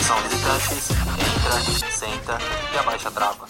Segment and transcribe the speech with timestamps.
[0.00, 2.38] Atenção visitantes, entra, senta
[2.72, 3.46] e abaixa a trava.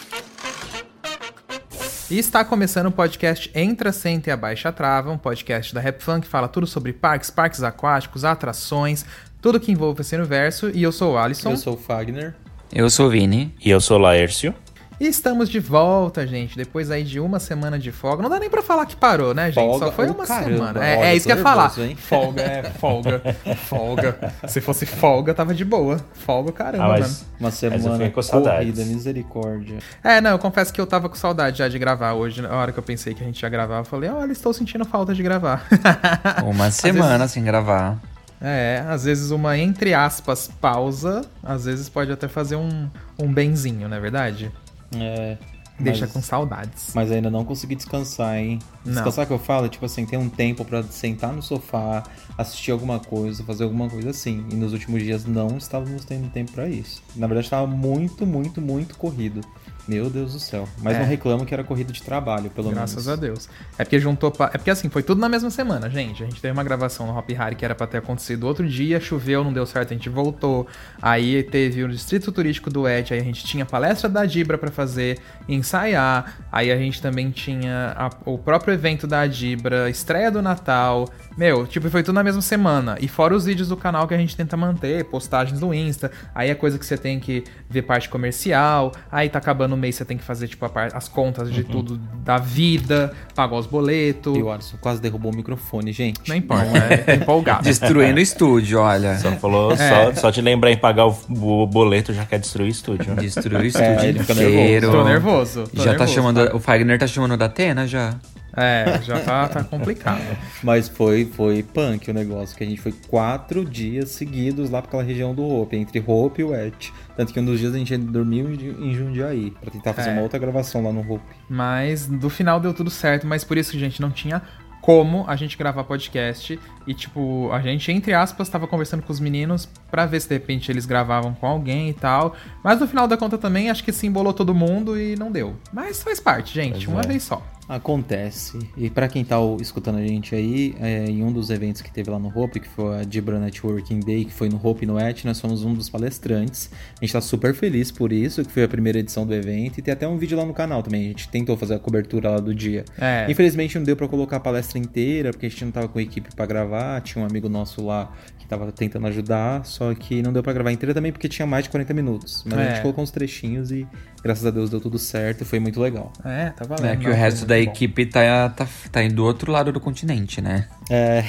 [2.10, 6.02] E está começando o podcast Entra, Senta e Abaixa a Trava, um podcast da Rap
[6.02, 9.06] Fun que fala tudo sobre parques, parques aquáticos, atrações,
[9.40, 10.72] tudo que envolve esse universo.
[10.74, 11.52] E eu sou o Alisson.
[11.52, 12.34] Eu sou o Fagner.
[12.72, 13.54] Eu sou o Vini.
[13.64, 14.52] E eu sou o Laércio.
[15.00, 18.22] E estamos de volta, gente, depois aí de uma semana de folga.
[18.22, 19.54] Não dá nem pra falar que parou, né, gente?
[19.64, 20.84] Folga, Só foi uma caramba, semana.
[20.86, 21.72] É, olha, é isso que eu ia falar.
[21.78, 21.96] hein?
[21.98, 23.22] Folga, é, folga,
[23.66, 24.32] folga.
[24.46, 25.98] Se fosse folga, tava de boa.
[26.12, 27.00] Folga, caramba, Ah, mano.
[27.00, 29.78] mas, Uma mas eu semana com corrida, misericórdia.
[30.04, 32.42] É, não, eu confesso que eu tava com saudade já de gravar hoje.
[32.42, 34.84] Na hora que eu pensei que a gente ia gravar, eu falei, olha, estou sentindo
[34.84, 35.66] falta de gravar.
[36.44, 37.96] Uma semana sem gravar.
[38.42, 43.86] É, às vezes uma, entre aspas, pausa, às vezes pode até fazer um, um benzinho,
[43.86, 44.50] não é verdade?
[44.96, 45.36] É,
[45.80, 46.92] Deixa mas, com saudades.
[46.94, 48.58] mas ainda não consegui descansar, hein?
[48.84, 48.92] Não.
[48.92, 52.02] Descansar que eu falo, tipo assim, ter um tempo pra sentar no sofá,
[52.36, 54.44] assistir alguma coisa, fazer alguma coisa assim.
[54.50, 57.02] E nos últimos dias não estávamos tendo tempo pra isso.
[57.16, 59.40] Na verdade, estava muito, muito, muito corrido.
[59.88, 60.68] Meu Deus do céu.
[60.80, 61.00] Mas É.
[61.00, 63.20] não reclamo que era corrida de trabalho, pelo Graças a menos.
[63.20, 63.48] Deus.
[63.76, 64.30] É porque juntou.
[64.30, 66.22] pa- É porque assim, foi tudo na mesma semana, gente.
[66.22, 69.00] A gente teve uma gravação no Hop Harry que era pra ter acontecido outro dia,
[69.00, 70.66] choveu, não deu certo, a gente voltou.
[71.02, 74.56] Aí teve o Distrito Turístico do Et, aí a gente tinha a palestra da Dibra
[74.56, 76.38] pra fazer, ensaiar.
[76.50, 81.08] Aí a gente também tinha a- o próprio evento da Dibra, estreia do Natal.
[81.40, 82.98] Meu, tipo, foi tudo na mesma semana.
[83.00, 86.10] E fora os vídeos do canal que a gente tenta manter, postagens do Insta.
[86.34, 88.92] Aí é coisa que você tem que ver parte comercial.
[89.10, 91.96] Aí tá acabando o mês, você tem que fazer, tipo, a as contas de tudo
[92.22, 94.36] da vida, pagar os boletos.
[94.36, 96.20] E o Alisson quase derrubou o microfone, gente.
[96.28, 96.66] Não importa,
[97.06, 97.62] é empolgado.
[97.62, 99.16] Destruindo o estúdio, olha.
[99.18, 99.76] Só falou, É.
[100.12, 103.14] só, só te lembrar em pagar o, o boleto já quer destruir o estúdio.
[103.14, 103.22] né?
[103.22, 104.90] Destruiu o É, estúdio ele fica inteiro.
[104.90, 105.64] Tô nervoso.
[105.74, 106.46] tô Já tá nervoso, chamando.
[106.50, 106.54] tá?
[106.54, 108.14] O Fagner tá chamando da Atena já.
[108.56, 110.20] É, já tá, tá complicado.
[110.62, 114.88] Mas foi, foi punk o negócio, que a gente foi quatro dias seguidos lá pra
[114.88, 116.92] aquela região do Hope, entre Hope e o Et.
[117.16, 120.12] Tanto que um dos dias a gente dormiu em Jundiaí, pra tentar fazer É.
[120.14, 121.24] uma outra gravação lá no Hope.
[121.48, 124.42] Mas no final deu tudo certo, mas por isso que a gente não tinha
[124.80, 126.58] como a gente gravar podcast.
[126.86, 130.34] E, tipo, a gente, entre aspas, tava conversando com os meninos pra ver se de
[130.34, 132.34] repente eles gravavam com alguém e tal.
[132.64, 135.54] Mas no final da conta também, acho que se embolou todo mundo e não deu.
[135.70, 137.06] Mas faz parte, gente, Pois uma é.
[137.06, 137.46] vez só.
[137.70, 138.58] Acontece.
[138.76, 142.10] E pra quem tá escutando a gente aí, é, em um dos eventos que teve
[142.10, 144.98] lá no Hope, que foi a Dibra Networking Day, que foi no Hope e no
[144.98, 146.68] Et, nós fomos um dos palestrantes.
[147.00, 149.78] A gente tá super feliz por isso, que foi a primeira edição do evento.
[149.78, 151.04] E tem até um vídeo lá no canal também.
[151.04, 152.84] A gente tentou fazer a cobertura lá do dia.
[153.00, 153.26] É.
[153.30, 156.02] Infelizmente não deu pra colocar a palestra inteira, porque a gente não tava com a
[156.02, 157.00] equipe pra gravar.
[157.02, 160.72] Tinha um amigo nosso lá que tava tentando ajudar, só que não deu pra gravar
[160.72, 162.42] inteira também porque tinha mais de 40 minutos.
[162.46, 162.70] Mas a É.
[162.70, 163.86] gente colocou uns trechinhos e
[164.24, 166.12] graças a Deus deu tudo certo e foi muito legal.
[166.24, 166.86] É, tá valendo.
[166.92, 167.70] É que o resto muito da bom.
[167.70, 170.66] equipe tá, tá, tá indo do outro lado do continente, né?
[170.90, 171.24] É,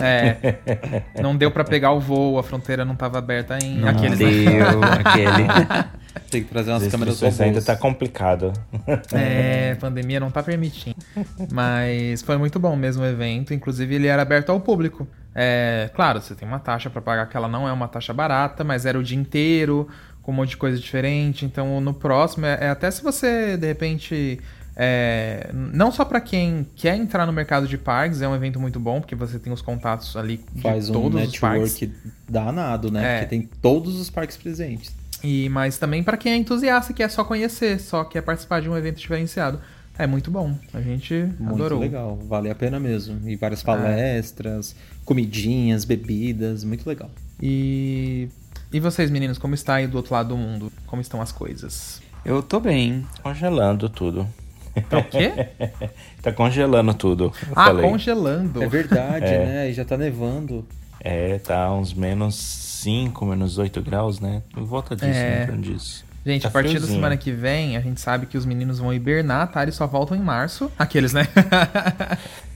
[0.00, 1.02] É.
[1.22, 4.18] Não deu pra pegar o voo, a fronteira não tava aberta em Não aqueles.
[4.18, 5.46] deu, aquele.
[6.30, 8.52] tem que trazer umas As câmeras instruções ainda tá complicado.
[9.12, 10.96] É, a pandemia não tá permitindo.
[11.52, 13.52] Mas foi muito bom mesmo o evento.
[13.52, 15.06] Inclusive, ele era aberto ao público.
[15.34, 18.62] É, claro, você tem uma taxa pra pagar, que ela não é uma taxa barata,
[18.62, 19.88] mas era o dia inteiro,
[20.22, 21.44] com um monte de coisa diferente.
[21.44, 24.40] Então, no próximo, é, é até se você, de repente,
[24.76, 28.80] é, não só para quem quer entrar no mercado de parques, é um evento muito
[28.80, 31.80] bom, porque você tem os contatos ali de Faz um todos os parques.
[31.80, 33.04] network danado, né?
[33.04, 33.18] É.
[33.18, 34.94] Porque tem todos os parques presentes.
[35.22, 38.68] E, mas também para quem é entusiasta, que é só conhecer, só quer participar de
[38.68, 39.60] um evento diferenciado.
[39.96, 40.58] É muito bom.
[40.72, 41.78] A gente Muito adorou.
[41.78, 43.20] legal, vale a pena mesmo.
[43.28, 43.36] E É.
[43.36, 44.74] várias palestras,
[45.04, 47.08] comidinhas, bebidas, muito legal.
[47.40, 48.28] E,
[48.72, 50.72] e vocês, meninos, como está aí do outro lado do mundo?
[50.86, 52.02] Como estão as coisas?
[52.24, 53.06] Eu tô bem.
[53.22, 54.26] Congelando tudo.
[54.88, 55.32] Tá o quê?
[56.22, 57.24] Tá congelando tudo.
[57.46, 57.88] eu ah, falei.
[57.88, 58.62] congelando.
[58.62, 59.44] É verdade, É.
[59.44, 59.70] né?
[59.70, 60.66] E já tá nevando.
[61.00, 64.42] É, tá uns menos 5, menos 8 graus, né?
[64.56, 65.42] Em volta disso, É.
[65.42, 66.04] em torno disso.
[66.24, 66.96] Gente, Tá a partir da friozinho.
[66.96, 69.62] semana que vem, a gente sabe que os meninos vão hibernar, tá?
[69.62, 70.72] Eles só voltam em março.
[70.78, 71.28] Aqueles, né?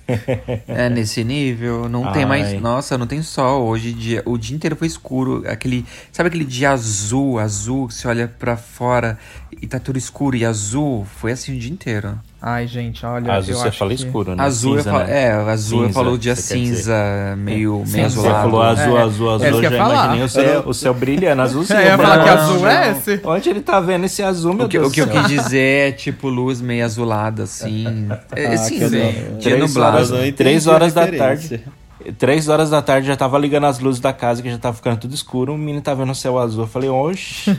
[0.67, 2.29] É nesse nível, não tem Ai.
[2.29, 2.61] mais.
[2.61, 3.67] Nossa, não tem sol.
[3.67, 5.45] Hoje dia, o dia inteiro foi escuro.
[5.47, 9.19] Aquele, sabe aquele dia azul, azul que você olha pra fora
[9.61, 11.05] e tá tudo escuro e azul?
[11.05, 12.19] Foi assim o dia inteiro.
[12.41, 13.33] Ai, gente, olha.
[13.33, 13.97] Azul eu você fala que...
[14.05, 14.45] escuro, né?
[14.45, 15.23] Azul Cinza, eu falo, né?
[15.25, 16.95] é, azul eu Cinza, falo o dia você cinza,
[17.37, 18.43] meio, Sim, meio você Você azulado.
[18.43, 19.95] falou azul, É, azul, é azul, isso eu eu já falar.
[19.95, 21.75] imaginei o seu, o seu brilhando, azul sim.
[21.75, 22.69] É, eu ia falar que azul não.
[22.69, 23.21] é esse.
[23.25, 25.15] Onde ele tá vendo esse azul, meu O que, Deus o que eu céu?
[25.23, 28.07] quis dizer é tipo luz meio azulada, assim.
[28.37, 28.89] É, Ah, cinza.
[29.41, 30.15] Dia Três nublado.
[30.17, 31.61] Eu três horas da tarde.
[32.17, 34.97] Três horas da tarde já tava ligando as luzes da casa, que já tava ficando
[34.99, 35.55] tudo escuro.
[35.55, 36.63] O menino tá vendo o céu azul.
[36.63, 37.51] Eu falei, oxe.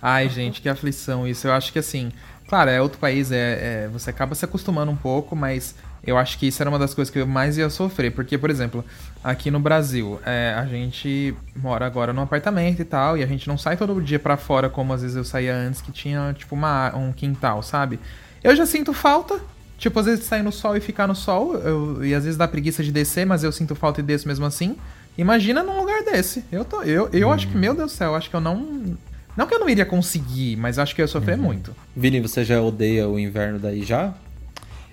[0.00, 1.48] Ai, gente, que aflição isso.
[1.48, 2.10] Eu acho que assim,
[2.48, 5.74] claro, é outro país, é, é- você acaba se acostumando um pouco, mas
[6.04, 8.10] eu acho que isso era uma das coisas que eu mais ia sofrer.
[8.12, 8.84] Porque, por exemplo,
[9.22, 13.46] aqui no Brasil, é, a gente mora agora num apartamento e tal, e a gente
[13.48, 16.54] não sai todo dia pra fora como às vezes eu saía antes, que tinha, tipo,
[16.54, 18.00] uma, um quintal, sabe?
[18.42, 19.38] Eu já sinto falta.
[19.76, 22.48] Tipo, às vezes sair no sol e ficar no sol, eu- e às vezes dá
[22.48, 24.76] preguiça de descer, mas eu sinto falta e desço mesmo assim.
[25.16, 26.44] Imagina num lugar desse.
[26.50, 28.96] Eu, tô, eu, eu acho que, meu Deus do céu, acho que eu não.
[29.38, 31.72] Não que eu não iria conseguir, mas acho que eu ia sofrer muito.
[31.94, 34.12] Vini, você já odeia o inverno daí já?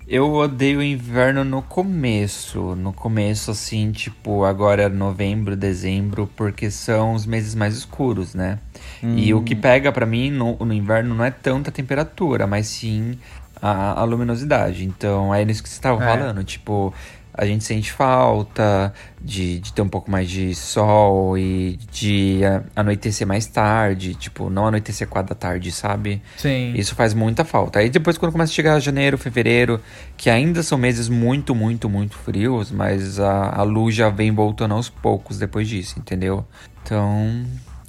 [0.08, 2.76] Eu odeio o inverno no começo.
[2.76, 8.60] No começo, assim, tipo, agora é novembro, dezembro, porque são os meses mais escuros, né?
[9.02, 13.18] E o que pega pra mim no, no inverno não é tanta temperatura, mas sim
[13.60, 14.86] a, a luminosidade.
[14.86, 16.08] Então é nisso que você estava É.
[16.08, 16.44] falando.
[16.44, 16.94] Tipo,
[17.38, 22.40] a gente sente falta de, de ter um pouco mais de sol e de
[22.76, 24.16] anoitecer mais tarde.
[24.16, 26.22] Tipo, não anoitecer quatro da tarde, sabe?
[26.38, 26.74] Sim.
[26.76, 27.80] Isso faz muita falta.
[27.80, 29.80] Aí depois, quando começa a chegar janeiro, fevereiro,
[30.16, 34.74] que ainda são meses muito, muito, muito frios, mas a, a luz já vem voltando
[34.74, 36.46] aos poucos depois disso, entendeu?
[36.84, 37.44] Então,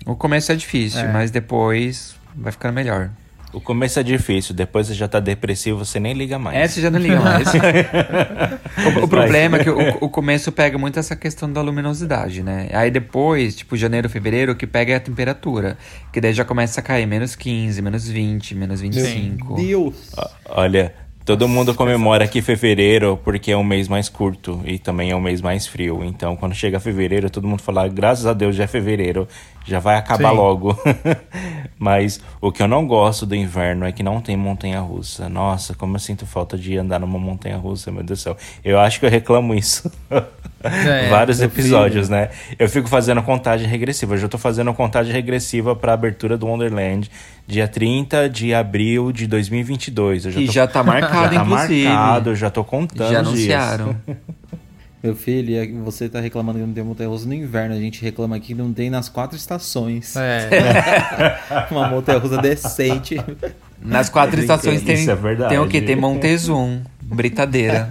[0.05, 1.13] o começo é difícil, É.
[1.13, 3.11] mas depois vai ficando melhor.
[3.57, 6.59] O começo é difícil, depois você já tá depressivo, você nem liga mais.
[6.59, 7.49] Essa já não liga mais.
[9.01, 12.69] o, o problema é que o, o começo pega muito essa questão da luminosidade, né?
[12.71, 15.79] Aí depois, tipo, janeiro, fevereiro, o que pega é a temperatura.
[16.13, 19.55] Que daí já começa a cair menos 15, menos 20, menos 25.
[19.55, 20.13] Deus!
[20.51, 20.93] Olha,
[21.25, 25.21] todo mundo comemora que fevereiro porque é um mês mais curto e também é um
[25.21, 26.05] mês mais frio.
[26.05, 29.27] Então, quando chega fevereiro, todo mundo fala, graças a Deus já é fevereiro,
[29.67, 30.37] já vai acabar Sim.
[30.37, 30.79] logo.
[31.79, 35.29] Mas o que eu não gosto do inverno é que não tem montanha-russa.
[35.29, 38.37] Nossa, como eu sinto falta de andar numa montanha-russa, meu Deus do céu.
[38.65, 39.91] Eu acho que eu reclamo isso.
[40.65, 41.47] É, Vários filho.
[41.49, 42.31] episódios, né?
[42.59, 44.15] Eu fico fazendo contagem regressiva.
[44.15, 47.09] Eu já tô fazendo contagem regressiva pra abertura do Wonderland,
[47.47, 50.25] dia 30 de abril de 2022.
[50.25, 51.85] Eu já E tô já tá marcado, já tá inclusive.
[51.85, 53.81] marcado, eu já tô contando Já os dias.
[55.07, 57.75] Meu filho, é você tá reclamando que não tem montanha-russa no inverno.
[57.75, 60.17] A gente reclama aqui que não tem nas quatro estações.
[60.17, 61.39] É.
[61.71, 63.17] Uma montanha-russa decente.
[63.81, 65.51] Nas quatro é estações tem, isso é verdade.
[65.51, 65.81] tem o que?
[65.81, 67.89] Tem Montezum, Britadeira.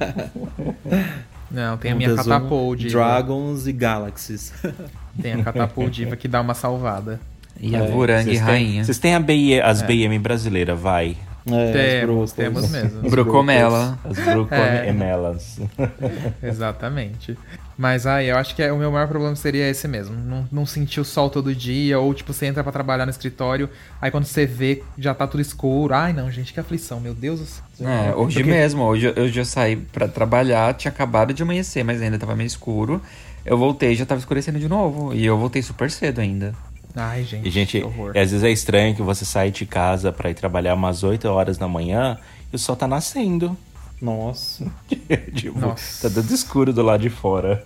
[1.49, 2.85] Não, tem a minha catapult.
[2.89, 4.51] Dragons e Galaxies.
[5.21, 7.21] Tem a catapult diva que dá uma salvada.
[7.57, 7.87] E a É,
[8.23, 8.83] Vocês têm- Rainha.
[8.83, 9.19] Vocês têm a
[9.63, 11.15] as BM brasileiras, vai.
[11.47, 13.01] É, Temos, temos mesmo.
[13.05, 13.99] Os Brucomela.
[14.03, 15.59] As Brucomelas.
[16.41, 17.37] Exatamente.
[17.77, 20.15] Mas aí, eu acho que é- o meu maior problema seria esse mesmo.
[20.15, 23.69] Não, não sentir o sol todo dia, ou tipo, você entra pra trabalhar no escritório,
[24.01, 25.93] aí quando você vê, já tá tudo escuro.
[25.93, 27.65] Ai, não, gente, que aflição, meu Deus do céu.
[27.87, 32.01] É, hoje Porque- mesmo, hoje eu já saí pra trabalhar, tinha acabado de amanhecer, mas
[32.01, 33.01] ainda tava meio escuro.
[33.45, 35.13] Eu voltei e já tava escurecendo de novo.
[35.13, 36.55] E eu voltei super cedo ainda.
[36.95, 38.09] Ai, gente, E, gente, que horror.
[38.09, 41.57] às vezes é estranho que você sai de casa pra ir trabalhar umas 8 horas
[41.57, 42.17] da manhã
[42.51, 43.57] e o sol tá nascendo.
[44.01, 44.65] Nossa.
[45.35, 46.07] tipo, Nossa.
[46.09, 47.61] tá dando escuro do lado de fora.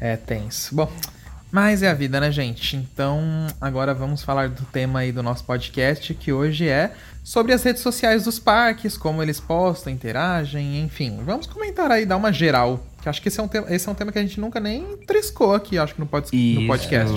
[0.00, 0.74] É tenso.
[0.74, 0.90] Bom,
[1.50, 2.76] mas é a vida, né, gente?
[2.76, 6.92] Então, agora vamos falar do tema aí do nosso podcast, que hoje é
[7.22, 11.20] sobre as redes sociais dos parques, como eles postam, interagem, enfim.
[11.24, 12.84] Vamos comentar aí, dar uma geral.
[13.00, 14.58] Que acho que esse é um tema, esse é um tema que a gente nunca
[14.60, 17.14] nem triscou aqui, acho que no, pod, no podcast.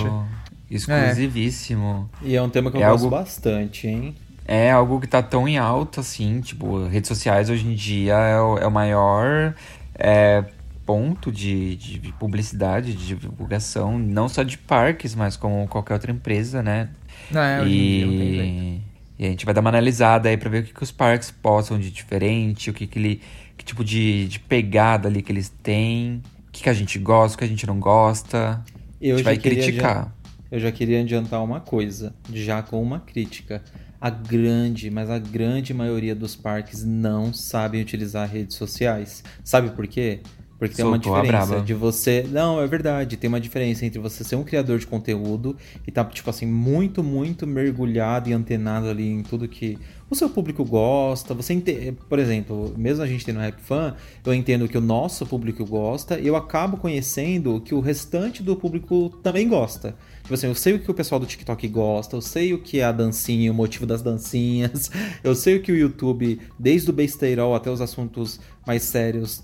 [0.70, 2.10] Exclusivíssimo.
[2.22, 4.16] E é um tema que eu É gosto algo- bastante, hein?
[4.46, 8.40] É algo que tá tão em alta, assim, tipo, redes sociais hoje em dia é
[8.40, 9.54] o, é o maior
[9.94, 10.44] é,
[10.86, 16.64] ponto de, de publicidade, de divulgação, não só de parques, mas como qualquer outra empresa,
[16.64, 16.90] né?
[17.34, 18.14] É, tem jeito.
[18.14, 18.82] e,
[19.20, 21.30] e a gente vai dar uma analisada aí pra ver o que, que os parques
[21.30, 23.22] possam de diferente, o que, que ele.
[23.58, 27.36] que tipo de, de pegada ali que eles têm, o que, que a gente gosta,
[27.36, 28.64] o que a gente não gosta.
[29.02, 29.92] Eu a gente já vai criticar.
[29.98, 30.12] adian-
[30.52, 33.64] Eu já queria adiantar uma coisa, já com uma crítica.
[34.00, 39.24] A grande, mas a grande maioria dos parques não sabem utilizar redes sociais.
[39.44, 40.22] Sabe por quê?
[40.60, 42.26] Porque tem uma Soltou diferença de você.
[42.30, 43.16] Não, é verdade.
[43.16, 47.04] Tem uma diferença entre você ser um criador de conteúdo e tá, tipo assim, muito,
[47.04, 49.78] muito mergulhado e antenado ali em tudo que
[50.10, 51.34] o seu público gosta.
[51.36, 51.94] Você ente...
[52.10, 56.20] Por exemplo, mesmo a gente tendo Rap Fan, eu entendo que o nosso público gosta
[56.20, 59.96] e eu acabo conhecendo que o restante do público também gosta.
[60.28, 62.80] Tipo assim, eu sei o que o pessoal do TikTok gosta, eu sei o que
[62.82, 64.92] é a dancinha, o motivo das dancinhas,
[65.24, 69.42] eu sei o que o YouTube, desde o besteirol até os assuntos mais sérios,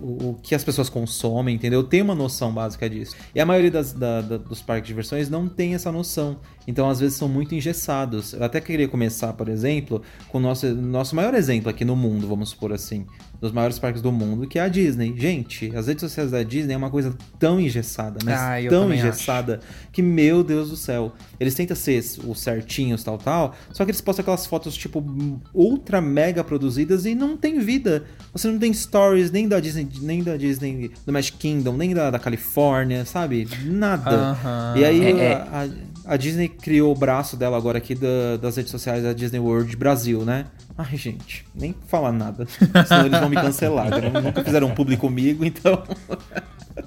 [0.00, 1.80] o, que as pessoas consomem, entendeu?
[1.80, 3.16] Eu tenho uma noção básica disso.
[3.34, 6.38] E a maioria das, da- da- dos parques de diversões não tem essa noção.
[6.68, 8.32] Então, às vezes, são muito engessados.
[8.32, 12.28] Eu até queria começar, por exemplo, com o nosso, nosso maior exemplo aqui no mundo,
[12.28, 13.04] vamos supor assim,
[13.42, 15.12] dos maiores parques do mundo, que é a Disney.
[15.18, 19.00] Gente, as redes sociais da Disney é uma coisa tão engessada, mas Ah, tão também
[19.00, 19.08] acho.
[19.08, 19.58] engessada
[19.90, 24.00] que, meu Deus do céu, eles tentam ser os certinhos, tal, tal, só que eles
[24.00, 25.04] postam aquelas fotos, tipo,
[25.52, 28.04] ultra mega produzidas e não tem vida.
[28.32, 32.10] Você não tem stories nem da Disney, nem da Disney, do Magic Kingdom, nem da,
[32.12, 33.48] da Califórnia, sabe?
[33.64, 34.10] Nada.
[34.30, 34.74] Aham.
[34.78, 35.32] E aí É, é.
[35.34, 39.12] A, a- a Disney criou o braço dela agora aqui da- das redes sociais da
[39.12, 40.46] Disney World Brasil, né?
[40.76, 42.46] Ai, gente, nem falar nada.
[42.88, 43.88] Senão eles vão me cancelar.
[43.90, 45.82] não- Nunca fizeram um publi comigo, então.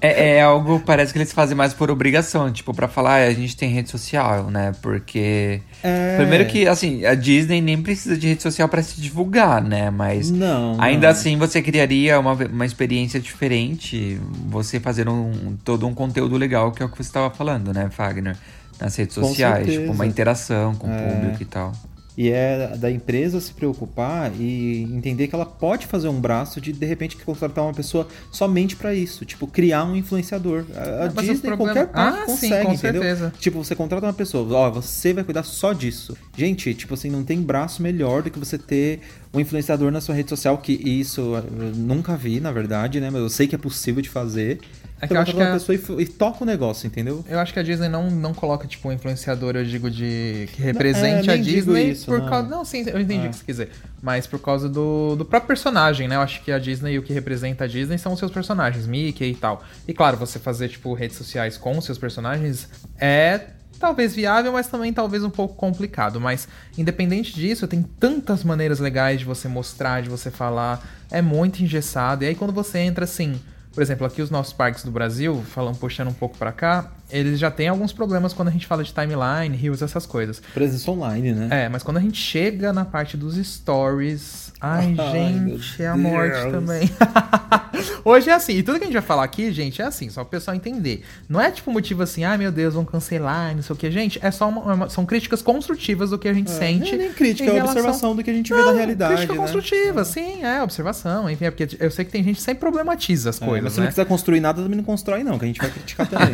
[0.00, 3.32] É, é algo, parece que eles fazem mais por obrigação, tipo, pra falar, "Ah, a
[3.32, 4.72] gente tem rede social, né?
[4.82, 5.60] Porque.
[5.82, 6.16] É.
[6.16, 9.88] Primeiro que, assim, a Disney nem precisa de rede social pra se divulgar, né?
[9.90, 10.28] Mas.
[10.28, 10.76] Não.
[10.80, 11.12] Ainda não.
[11.12, 16.82] assim, você criaria uma, uma experiência diferente, você fazer um, todo um conteúdo legal, que
[16.82, 18.36] é o que você estava falando, né, Fagner?
[18.80, 19.80] Nas redes Com sociais, certeza.
[19.80, 21.08] tipo, uma interação com o É.
[21.08, 21.72] público e tal.
[22.18, 26.72] E é da empresa se preocupar e entender que ela pode fazer um braço de
[26.72, 30.64] de repente contratar uma pessoa somente pra isso, tipo criar um influenciador.
[30.74, 33.02] A, o Disney problema- qualquer parte Ah, sim, consegue, com entendeu?
[33.02, 33.32] certeza.
[33.38, 36.16] Tipo, você contrata uma pessoa, ó, você vai cuidar só disso.
[36.34, 39.00] Gente, tipo assim, não tem braço melhor do que você ter
[39.34, 43.10] um influenciador na sua rede social, que isso eu nunca vi, na verdade, né?
[43.10, 44.60] Mas eu sei que é possível de fazer.
[45.00, 47.22] É que eu acho que a- pessoa e, e toca o negócio, entendeu?
[47.28, 50.48] Eu acho que a Disney não, não coloca, tipo, um influenciador, eu digo, de.
[50.54, 52.28] que represente é, a Disney isso, por não.
[52.28, 52.48] causa.
[52.48, 53.28] Não, sim, eu entendi Ah.
[53.28, 53.70] o que você quer dizer.
[54.02, 56.16] Mas por causa do, do próprio personagem, né?
[56.16, 59.30] Eu acho que a Disney, o que representa a Disney são os seus personagens, Mickey
[59.30, 59.62] e tal.
[59.86, 63.48] E claro, você fazer, tipo, redes sociais com os seus personagens é.
[63.78, 66.18] Talvez viável, mas também talvez um pouco complicado.
[66.18, 66.48] Mas,
[66.78, 70.82] independente disso, tem tantas maneiras legais de você mostrar, de você falar.
[71.10, 72.24] É muito engessado.
[72.24, 73.38] E aí, quando você entra assim.
[73.76, 77.38] Por exemplo, aqui os nossos parques do Brasil, falando, puxando um pouco pra cá, eles
[77.38, 80.40] já têm alguns problemas quando a gente fala de timeline, rios, essas coisas.
[80.54, 81.48] Presença online, né?
[81.64, 84.46] É, mas quando a gente chega na parte dos stories.
[84.60, 86.52] Ai, gente, é a morte Deus.
[86.52, 86.90] também.
[88.04, 90.22] Hoje é assim, e tudo que a gente vai falar aqui, gente, é assim, só
[90.22, 91.04] pro pessoal entender.
[91.28, 93.90] Não é tipo motivo assim, ai meu Deus, vão cancelar, não sei o que.
[93.90, 96.92] Gente, é só uma, uma- são críticas construtivas do que a gente sente.
[96.92, 99.14] Não é nem crítica, é relação- observação do que a gente vê da realidade.
[99.14, 99.38] Crítica né?
[99.40, 101.28] construtiva, sim, é, observação.
[101.28, 103.72] Enfim, é porque eu sei que tem gente que sempre problematiza as É, coisas, mas
[103.72, 103.86] se né?
[103.86, 106.32] não quiser construir nada, também não constrói, não, que a gente vai criticar também.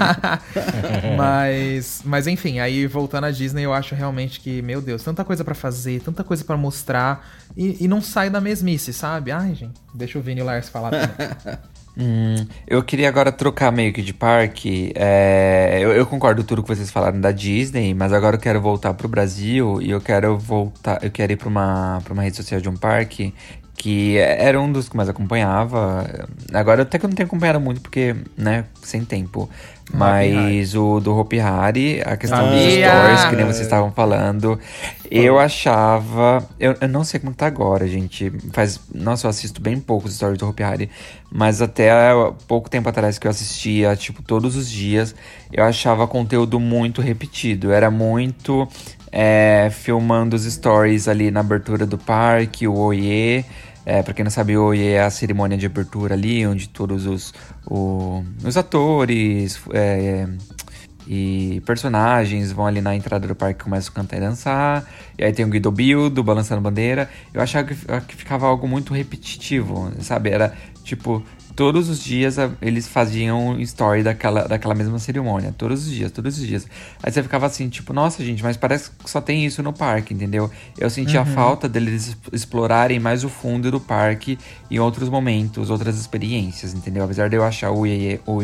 [1.16, 5.42] mas, mas enfim, aí voltando à Disney, eu acho realmente que, meu Deus, tanta coisa
[5.42, 9.32] pra fazer, tanta coisa pra mostrar e, e não sai da mesmice, sabe?
[9.32, 11.58] Ai, gente, deixa o Vini e o Lars falar também.
[11.94, 14.92] Hum, eu queria agora trocar meio que de parque.
[14.94, 18.62] É, eu, eu concordo com tudo que vocês falaram da Disney, mas agora eu quero
[18.62, 21.04] voltar pro Brasil e eu quero voltar.
[21.04, 23.34] Eu quero ir pra uma, pra uma rede social de um parque
[23.82, 26.08] que era um dos que mais acompanhava.
[26.52, 29.50] Agora até que eu não tenho acompanhado muito, porque, né, sem tempo.
[29.92, 32.88] Mas o do Hopi Hari, a questão dos Sabia!
[32.88, 34.56] stories, que nem vocês estavam falando,
[35.10, 36.48] eu achava.
[36.60, 38.32] Eu, eu não sei como tá agora, gente.
[38.52, 38.78] Faz.
[38.94, 40.88] Nossa, eu assisto bem poucos stories do Hopi Hari.
[41.28, 41.90] Mas até
[42.46, 45.12] pouco tempo atrás que eu assistia, tipo, todos os dias,
[45.52, 47.72] eu achava conteúdo muito repetido.
[47.72, 48.68] Era muito.
[49.10, 53.44] é, filmando os stories ali na abertura do parque, o Oiê.
[53.84, 57.34] É, pra quem não sabe, Oiê é a cerimônia de abertura ali, onde todos os,
[57.66, 60.28] o- os atores é,
[61.06, 64.84] e personagens vão ali na entrada do parque e começam a cantar e dançar.
[65.18, 67.10] E aí tem o Guido Bildo balançando bandeira.
[67.34, 67.74] Eu achava que,
[68.06, 70.30] que ficava algo muito repetitivo, sabe?
[70.30, 71.22] Era tipo
[71.54, 75.54] todos os dias eles faziam story daquela, daquela mesma cerimônia.
[75.56, 76.66] Todos os dias, todos os dias.
[77.02, 80.14] Aí você ficava assim, tipo, nossa, gente, mas parece que só tem isso no parque,
[80.14, 80.50] entendeu?
[80.78, 81.30] Eu sentia uhum.
[81.30, 84.38] a falta deles explorarem mais o fundo do parque
[84.70, 87.04] em outros momentos, outras experiências, entendeu?
[87.04, 88.42] Apesar de eu achar o Oiê, o,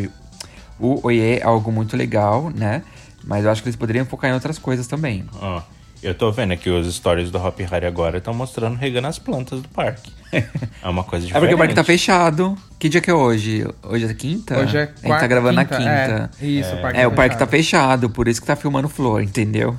[0.79, 2.83] o Oiê algo muito legal, né?
[3.23, 5.25] Mas eu acho que eles poderiam focar em outras coisas também.
[5.41, 9.07] Ó, oh, eu tô vendo aqui os stories do Hop Harry agora estão mostrando regando
[9.07, 10.11] as plantas do parque.
[10.31, 11.37] é uma coisa diferente.
[11.37, 12.57] É porque o parque tá fechado.
[12.77, 13.67] Que dia que é hoje?
[13.83, 14.57] Hoje é quinta?
[14.59, 15.07] Hoje é quarta.
[15.07, 16.31] A gente tá gravando quinta, na quinta.
[16.41, 16.73] É, isso, é.
[16.75, 17.39] o parque É, tá o parque fechado.
[17.39, 19.75] tá fechado, por isso que tá filmando flor, entendeu?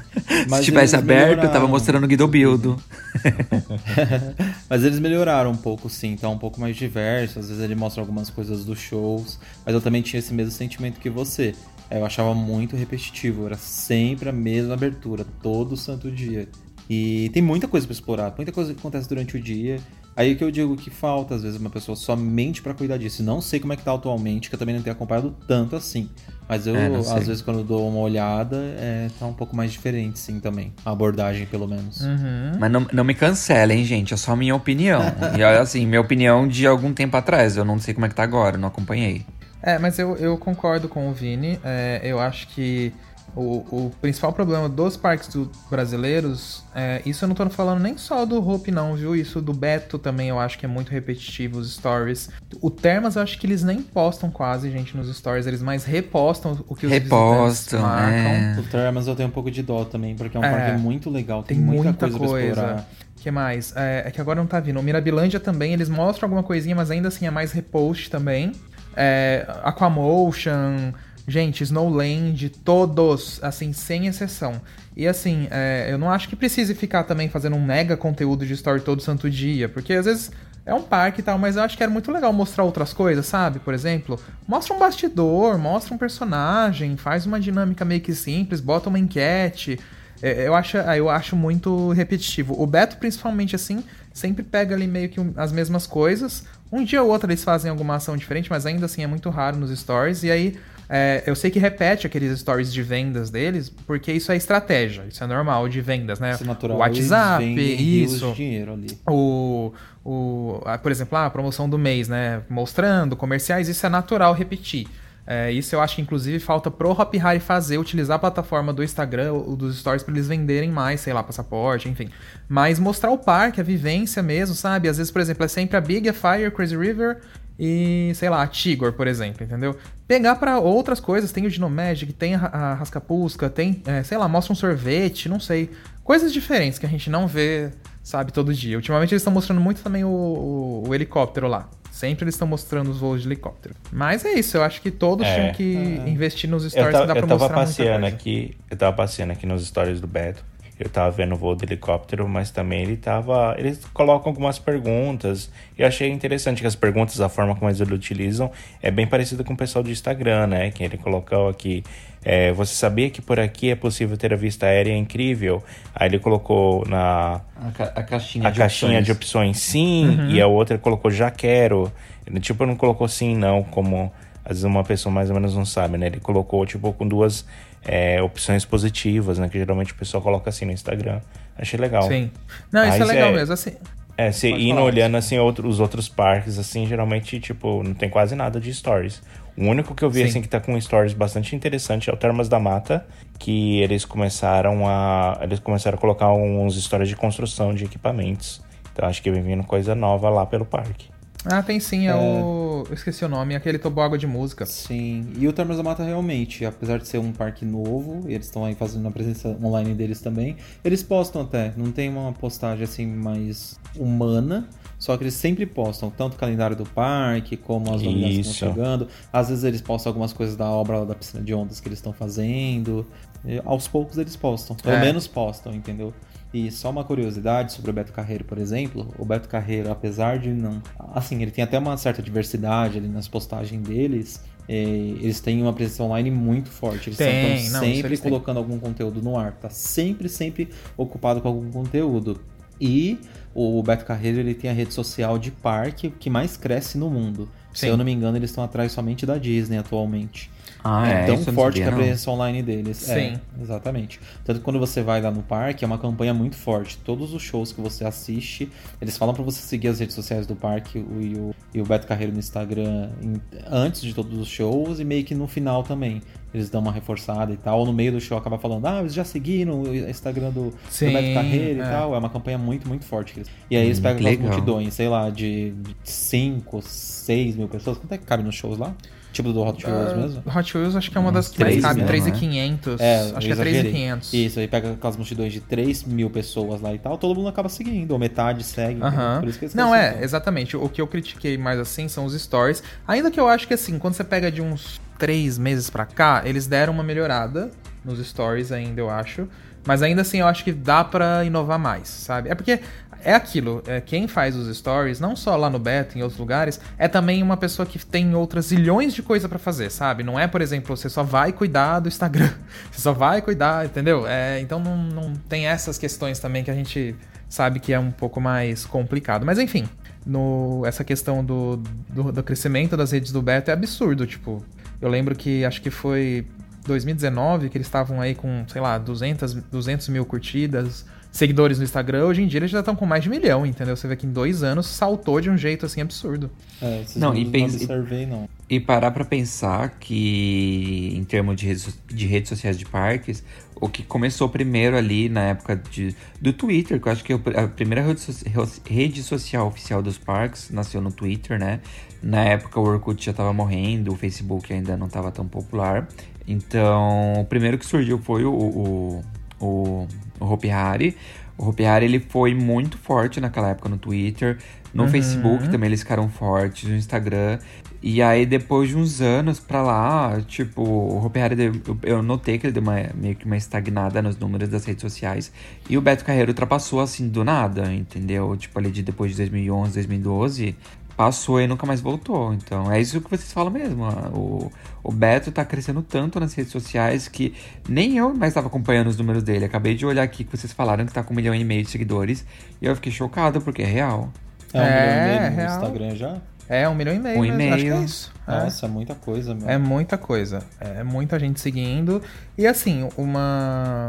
[0.49, 1.49] Mas Se tivesse aberto, melhoraram.
[1.49, 2.77] eu tava mostrando o Guido Bildo.
[4.69, 6.17] mas eles melhoraram um pouco, sim.
[6.17, 7.39] Tá um pouco mais diverso.
[7.39, 9.39] Às vezes ele mostra algumas coisas dos shows.
[9.65, 11.55] Mas eu também tinha esse mesmo sentimento que você.
[11.91, 13.47] Eu achava muito repetitivo.
[13.47, 16.49] Era sempre a mesma abertura, todo santo dia.
[16.89, 19.79] E tem muita coisa para explorar, muita coisa que acontece durante o dia.
[20.17, 23.23] Aí que eu digo que falta, às vezes, uma pessoa somente para cuidar disso.
[23.23, 26.11] Não sei como é que tá atualmente, que eu também não tenho acompanhado tanto assim.
[26.49, 30.19] Mas eu, É, às vezes, quando dou uma olhada, é, tá um pouco mais diferente,
[30.19, 30.73] sim, também.
[30.85, 32.01] A abordagem, pelo menos.
[32.01, 32.59] Uhum.
[32.59, 34.13] Mas não, não me cancelem, gente.
[34.13, 35.01] É só minha opinião.
[35.39, 37.57] e olha assim, minha opinião de algum tempo atrás.
[37.57, 39.25] Eu não sei como é que tá agora, não acompanhei.
[39.63, 41.59] É, mas eu, eu concordo com o Vini.
[41.65, 42.93] É, eu acho que
[43.37, 47.97] o, o principal problema dos parques do- brasileiros, é, isso eu não tô falando nem
[47.97, 49.15] só do Hope, não, viu?
[49.15, 52.31] Isso do Beto também eu acho que é muito repetitivo, os stories.
[52.61, 56.59] O Termas eu acho que eles nem postam quase, gente, nos stories, eles mais repostam
[56.67, 58.33] o que os Repostam, visitantes marcam.
[58.33, 58.57] é.
[58.59, 60.51] O Termas eu tenho um pouco de dó também, porque é um É.
[60.51, 62.49] parque muito legal, tem, Tem muita, muita coisa, pra coisa.
[62.51, 62.89] explorar.
[63.17, 63.75] O que mais?
[63.77, 64.81] É, é que agora não tá vindo.
[64.81, 68.53] O Mirabilândia também, eles mostram alguma coisinha, mas ainda assim é mais repost também.
[68.97, 70.93] É, Aquamotion,
[71.27, 74.61] gente, Snowland, todos, assim, sem exceção.
[74.97, 78.53] E assim, é, eu não acho que precise ficar também fazendo um mega conteúdo de
[78.55, 80.31] story todo santo dia, porque às vezes
[80.67, 83.25] é um parque e tal, mas eu acho que era muito legal mostrar outras coisas,
[83.27, 83.61] sabe?
[83.61, 88.89] Por exemplo, mostra um bastidor, mostra um personagem, faz uma dinâmica meio que simples, bota
[88.89, 89.79] uma enquete.
[90.21, 92.61] É, Eu acho, eu acho muito repetitivo.
[92.61, 93.83] O Beto, principalmente, assim,
[94.13, 96.45] sempre pega ali meio que as mesmas coisas.
[96.73, 99.57] Um dia ou outro eles fazem alguma ação diferente, mas ainda assim é muito raro
[99.57, 100.23] nos stories.
[100.23, 100.57] E aí,
[100.89, 105.23] é, eu sei que repete aqueles stories de vendas deles, porque isso é estratégia, isso
[105.23, 106.33] é normal de vendas, né?
[106.33, 106.77] Isso é natural.
[106.77, 108.33] O WhatsApp, isso.
[108.33, 108.99] dinheiro ali.
[109.09, 109.73] O,
[110.05, 112.43] o, ah, por exemplo, ah, a promoção do mês, né?
[112.49, 114.89] Mostrando comerciais, isso é natural repetir.
[115.27, 118.83] É, isso eu acho que inclusive falta pro Hop Harry fazer, utilizar a plataforma do
[118.83, 122.09] Instagram ou dos stories para eles venderem mais, sei lá, passaporte, enfim.
[122.49, 124.89] Mas mostrar o parque, a vivência mesmo, sabe?
[124.89, 127.19] Às vezes, por exemplo, é sempre a Big, a Fire, Crazy River
[127.59, 129.77] e, sei lá, a Tigor, por exemplo, entendeu?
[130.09, 134.19] Pegar para outras coisas, tem o Dino Magic, tem a, a Rascapusca, tem, é, sei
[134.19, 135.71] lá, mostra um sorvete, não sei.
[136.03, 137.71] Coisas diferentes que a gente não vê,
[138.03, 138.77] sabe, todo dia.
[138.77, 141.69] Ultimamente eles estão mostrando muito também o, o- o helicóptero lá.
[142.01, 143.75] Sempre eles estão mostrando os voos de helicóptero.
[143.93, 145.35] Mas é isso, eu acho que todos É.
[145.35, 145.75] tinham que
[146.11, 148.17] investir nos Eu, stories ta- que dá pra eu tava mostrar muita passeando coisa.
[148.17, 150.43] aqui, eu tava passeando aqui nos stories do Beto.
[150.79, 153.55] Eu tava vendo o voo do helicóptero, mas também ele tava.
[153.59, 155.51] Eles colocam algumas perguntas.
[155.79, 159.45] E eu achei interessante que as perguntas, a forma como eles utilizam, é bem parecida
[159.45, 160.71] com o pessoal do Instagram, né?
[160.71, 161.85] Que ele colocou aqui.
[162.25, 165.63] É, você sabia que por aqui é possível ter a vista aérea incrível?
[165.95, 169.07] Aí ele colocou na, A, ca- a caixinha a de caixinha opções.
[169.07, 170.31] de opções sim, Uhum.
[170.31, 171.91] e a outra colocou já quero.
[172.27, 174.13] Ele, tipo, não colocou sim, não, como
[174.45, 176.07] às vezes uma pessoa mais ou menos não sabe, né?
[176.07, 177.45] Ele colocou, tipo, com duas
[177.85, 179.49] é, opções positivas, né?
[179.49, 181.21] Que geralmente o pessoal coloca assim no Instagram.
[181.59, 182.03] Achei legal.
[182.03, 182.31] Sim.
[182.73, 183.53] Não, isso é Mas legal é- mesmo.
[183.55, 183.73] Assim,
[184.17, 188.35] É, se indo olhando assim outro, os outros parques, assim, geralmente, tipo, não tem quase
[188.35, 189.23] nada de stories.
[189.61, 190.29] O único que eu vi, Sim.
[190.29, 193.07] assim, que tá com stories bastante interessante é o Termas da Mata,
[193.39, 195.39] que eles começaram a.
[195.43, 198.63] Eles começaram a colocar uns stories de construção de equipamentos.
[198.91, 201.11] Então acho que vem vindo coisa nova lá pelo parque.
[201.45, 202.85] Ah, tem sim, é, o.
[202.89, 204.67] Eu esqueci o nome, aquele toboágua de música.
[204.67, 208.47] Sim, e o Termas da Mata realmente, apesar de ser um parque novo, e eles
[208.47, 212.85] estão aí fazendo a presença online deles também, eles postam até, não tem uma postagem
[212.85, 218.03] assim mais humana, só que eles sempre postam tanto o calendário do parque, como as
[218.03, 219.09] novidades que estão chegando.
[219.33, 221.99] Às vezes eles postam algumas coisas da obra lá da piscina de ondas que eles
[221.99, 223.07] estão fazendo.
[223.45, 225.01] E, aos poucos eles postam, pelo É.
[225.01, 226.13] menos postam, entendeu?
[226.53, 229.15] E só uma curiosidade sobre o Beto Carreiro, por exemplo.
[229.19, 230.83] O Beto Carreiro, apesar de não.
[231.15, 234.43] Assim, ele tem até uma certa diversidade ali nas postagens deles.
[234.69, 234.75] eh,
[235.21, 237.09] eles têm uma presença online muito forte.
[237.11, 238.31] Eles Tem, estão não, sempre têm.
[238.31, 239.53] colocando algum conteúdo no ar.
[239.53, 242.41] Tá sempre, sempre ocupado com algum conteúdo.
[242.81, 243.19] E
[243.55, 247.49] o Beto Carreiro ele tem a rede social de parque que mais cresce no mundo.
[247.73, 247.87] Se Sim.
[247.89, 250.51] eu não me engano, eles estão atrás somente da Disney atualmente.
[250.83, 251.99] Ah, é, tão eu não forte sabia, que a não.
[251.99, 252.97] presença online deles.
[252.97, 253.13] Sim.
[253.13, 254.21] É, exatamente.
[254.45, 256.97] Tanto que quando você vai lá no parque, é uma campanha muito forte.
[256.99, 260.57] Todos os shows que você assiste, eles falam pra você seguir as redes sociais do
[260.57, 263.41] parque o, e, o, e o Beto Carreiro no Instagram em-
[263.71, 266.23] antes de todos os shows e meio que no final também.
[266.53, 267.79] Eles dão uma reforçada e tal.
[267.79, 270.75] Ou no meio do show acaba falando, ah, eles já seguiram o Instagram do, do
[270.91, 271.85] Sim, Beto Carreiro é.
[271.85, 272.13] e tal.
[272.15, 273.41] É uma campanha muito, muito forte.
[273.71, 274.49] E aí eles Hum, pegam legal.
[274.49, 277.99] multidões, sei lá, de 5, 6 mil pessoas.
[277.99, 278.93] Quanto é que cabe nos shows lá?
[279.33, 280.43] Tipo do Hot Wheels mesmo?
[280.47, 283.01] Hot Wheels acho que é uma das Uns que mais três cabe, mil, 3,500.
[283.01, 283.81] É, acho que é exagerei.
[283.83, 284.33] 3,500.
[284.35, 287.69] Isso, aí pega aquelas multidões de 3 mil pessoas lá e tal, todo mundo acaba
[287.69, 289.01] seguindo, ou metade segue.
[289.03, 289.41] Aham.
[289.41, 290.25] Por isso que eles Não, é, isso.
[290.25, 290.77] exatamente.
[290.77, 292.83] O que eu critiquei mais assim são os stories.
[293.07, 296.43] Ainda que eu acho que assim, quando você pega de uns três meses pra cá,
[296.45, 297.71] eles deram uma melhorada
[298.05, 299.47] nos stories ainda, eu acho.
[299.87, 302.51] Mas ainda assim, eu acho que dá pra inovar mais, sabe?
[302.51, 302.81] É porque
[303.25, 306.81] é aquilo, é, quem faz os stories, não só lá no Beto, em outros lugares,
[306.99, 310.23] é também uma pessoa que tem outras zilhões de coisa pra fazer, sabe?
[310.23, 312.53] Não é, por exemplo, você só vai cuidar do Instagram,
[312.91, 314.27] você só vai cuidar, entendeu?
[314.27, 317.15] É, então não, não tem essas questões também que a gente
[317.49, 319.45] sabe que é um pouco mais complicado.
[319.45, 319.89] Mas enfim,
[320.25, 321.77] no, essa questão do,
[322.09, 324.65] do, do crescimento das redes do Beto é absurdo, tipo,
[325.01, 326.47] eu lembro que acho que foi
[326.87, 332.25] 2019 que eles estavam aí com, sei lá, 200, 200 mil curtidas, seguidores no Instagram.
[332.27, 333.97] Hoje em dia eles já estão com mais de um milhão, entendeu?
[333.97, 336.51] Você vê que em dois anos saltou de um jeito assim absurdo.
[336.83, 337.51] É, Não, e não
[337.85, 338.49] observei, não.
[338.69, 343.43] E parar pra pensar que, em termos de redes, de redes sociais de parques,
[343.81, 347.67] o que começou primeiro ali na época de, do Twitter, que eu acho que a
[347.69, 348.45] primeira rede, so-
[348.87, 351.81] rede social oficial dos parques nasceu no Twitter, né?
[352.23, 356.07] Na época o Orkut já tava morrendo, o Facebook ainda não tava tão popular.
[356.47, 359.25] Então, o primeiro que surgiu foi o, o,
[359.61, 360.07] o,
[360.41, 361.17] o Hopi Hari.
[361.57, 364.59] O Hopi Hari, ele foi muito forte naquela época no Twitter.
[364.93, 367.59] No Facebook também eles ficaram fortes, no Instagram.
[368.03, 372.23] E aí, depois de uns anos pra lá, tipo, o Hopi Hari, deu- eu- eu
[372.23, 375.53] notei que ele deu uma, meio que uma estagnada nos números das redes sociais.
[375.89, 378.57] E o Beto Carreiro ultrapassou, assim, do nada, entendeu?
[378.57, 380.75] Tipo, ali de depois de 2011, 2012,
[381.21, 382.55] passou e nunca mais voltou.
[382.55, 384.05] Então, é isso que vocês falam mesmo.
[384.35, 387.53] O, o Beto tá crescendo tanto nas redes sociais que
[387.87, 389.67] nem eu mais estava acompanhando os números dele.
[389.67, 391.91] Acabei de olhar aqui que vocês falaram que tá com um milhão e meio de
[391.91, 392.43] seguidores.
[392.81, 394.33] E eu fiquei chocado, porque é real.
[394.73, 395.75] É um É, milhão e meio no real.
[395.77, 396.37] Instagram já?
[396.67, 397.39] É, um milhão e meio.
[397.39, 398.05] Um e mesmo, Acho que é meio.
[398.07, 398.33] isso.
[398.49, 398.65] É.
[398.65, 399.69] Nossa, é muita coisa, meu.
[399.69, 400.63] É muita coisa.
[400.81, 402.23] É muita gente seguindo.
[402.57, 404.09] E assim, uma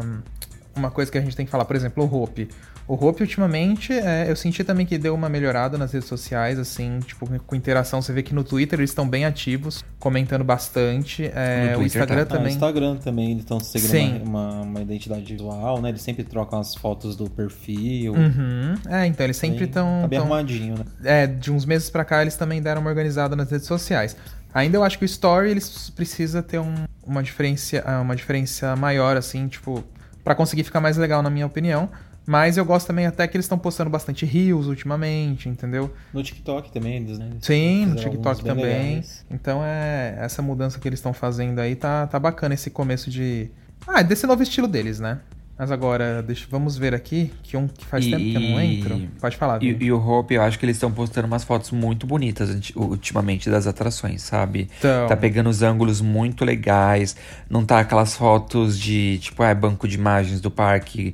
[0.73, 2.47] uma coisa que a gente tem que falar, por exemplo, o Hope.
[2.91, 6.99] O Hope, ultimamente, é, eu senti também que deu uma melhorada nas redes sociais, assim,
[6.99, 8.01] tipo, com interação.
[8.01, 11.23] Você vê que no Twitter eles estão bem ativos, comentando bastante.
[11.33, 12.35] É, No o Instagram tá.
[12.35, 12.51] Ah, no também.
[12.51, 15.87] Instagram também, eles estão seguindo uma, uma, uma identidade visual, né?
[15.87, 18.11] Eles sempre trocam as fotos do perfil.
[18.13, 18.73] Uhum.
[18.89, 20.01] É, então eles sempre estão.
[20.01, 20.83] Tá bem arrumadinho, né?
[21.05, 24.17] É, de uns meses pra cá eles também deram uma organizada nas redes sociais.
[24.53, 28.75] Ainda eu acho que o Story eles precisa ter um- uma diferença, ah, uma diferença
[28.75, 29.81] maior assim, tipo,
[30.23, 31.89] Pra conseguir ficar mais legal na minha opinião.
[32.25, 35.91] Mas eu gosto também até que eles estão postando bastante reels ultimamente, entendeu?
[36.13, 37.27] No TikTok também, eles, né?
[37.31, 38.65] Eles Sim, no TikTok também.
[38.65, 39.25] legais.
[39.29, 43.49] Então é essa mudança que eles estão fazendo aí tá, tá bacana esse começo de.
[43.87, 45.19] Ah, desse novo estilo deles, né?
[45.61, 48.59] Mas agora, deixa, vamos ver aqui, que um que faz E- tempo que eu não
[48.59, 48.99] entro.
[49.19, 52.07] Pode falar, E, e o Hope, eu acho que eles estão postando umas fotos muito
[52.07, 54.71] bonitas ultimamente das atrações, sabe?
[54.79, 55.05] Então.
[55.05, 57.15] Tá pegando os ângulos muito legais.
[57.47, 61.13] Não tá aquelas fotos de, tipo, ah, banco de imagens do parque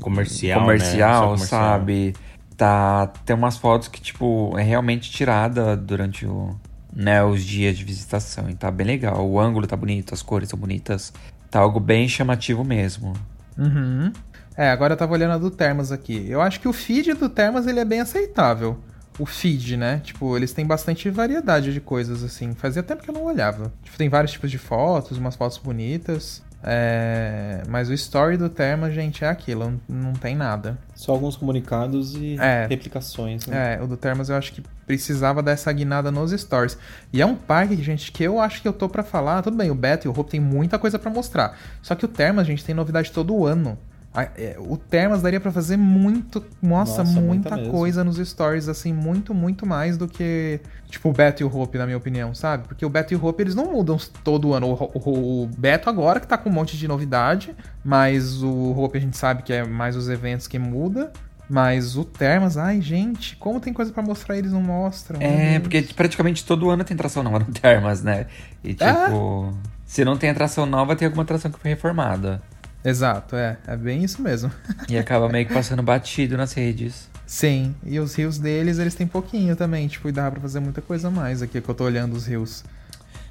[0.00, 0.64] Comercial, né?
[0.66, 1.60] comercial, comercial.
[1.60, 2.14] sabe?
[2.56, 6.52] Tá, tem umas fotos que, tipo, é realmente tirada durante o,
[6.92, 8.50] né, os dias de visitação.
[8.50, 9.24] E tá bem legal.
[9.24, 11.12] O ângulo tá bonito, as cores são bonitas.
[11.48, 13.12] Tá algo bem chamativo mesmo.
[13.56, 14.12] Uhum.
[14.56, 16.26] É, agora eu tava olhando a do Termas aqui.
[16.28, 18.78] Eu acho que o feed do Termas ele é bem aceitável.
[19.18, 20.00] O feed, né?
[20.02, 22.54] Tipo, eles têm bastante variedade de coisas, assim.
[22.54, 23.72] Fazia tempo que eu não olhava.
[23.82, 26.42] Tipo, tem vários tipos de fotos, umas fotos bonitas.
[26.66, 27.62] É...
[27.68, 29.78] Mas o story do Termas, gente, é aquilo.
[29.88, 30.78] Não, tem nada.
[30.94, 32.66] Só alguns comunicados e É.
[32.68, 33.46] replicações.
[33.46, 33.74] Né?
[33.78, 36.78] É, o do Termas eu acho que precisava dessa guinada nos stories.
[37.12, 39.42] E é um parque, gente, que eu acho que eu tô pra falar.
[39.42, 41.56] Tudo bem, o Beto e o Hope tem muita coisa pra mostrar.
[41.82, 43.78] Só que o Termas, gente, tem novidade todo ano.
[44.16, 48.92] É, O Termas daria pra fazer muito, nossa, Nossa, muita muita coisa nos stories, assim,
[48.92, 52.68] muito, muito mais do que, tipo, o Beto e o Hope, na minha opinião, sabe?
[52.68, 54.68] Porque o Beto e o Hope, eles não mudam todo ano.
[54.68, 58.96] O, o- o Beto agora que tá com um monte de novidade, mas o Hope
[58.98, 61.12] a gente sabe que é mais os eventos que muda.
[61.50, 65.20] Mas o Termas, ai, gente, como tem coisa pra mostrar e eles não mostram.
[65.20, 68.26] É, porque praticamente todo ano tem atração nova no Termas, né?
[68.62, 69.04] E Ah.
[69.06, 69.52] tipo,
[69.84, 72.40] se não tem atração nova, tem alguma atração que foi reformada.
[72.84, 73.56] Exato, é.
[73.66, 74.50] É bem isso mesmo.
[74.88, 77.08] E acaba meio que passando batido nas redes.
[77.26, 79.88] Sim, e os rios deles, eles têm pouquinho também.
[79.88, 82.62] Tipo, dá pra fazer muita coisa a mais aqui que eu tô olhando os rios.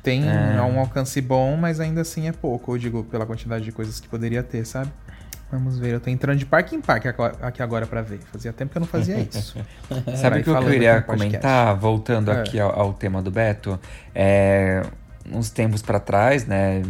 [0.02, 0.60] Tem É.
[0.62, 4.08] um alcance bom, mas ainda assim é pouco, eu digo, pela quantidade de coisas que
[4.10, 4.92] poderia ter, sabe?
[5.52, 7.08] Vamos ver, eu tô entrando de parque em parque
[7.42, 8.20] aqui agora pra ver.
[8.32, 9.56] Fazia tempo que eu não fazia isso.
[10.18, 12.40] Sabe o que eu queria comentar, voltando É.
[12.42, 13.80] aqui ao, ao tema do Beto?
[14.16, 14.82] É,
[15.32, 16.82] uns tempos pra trás, né?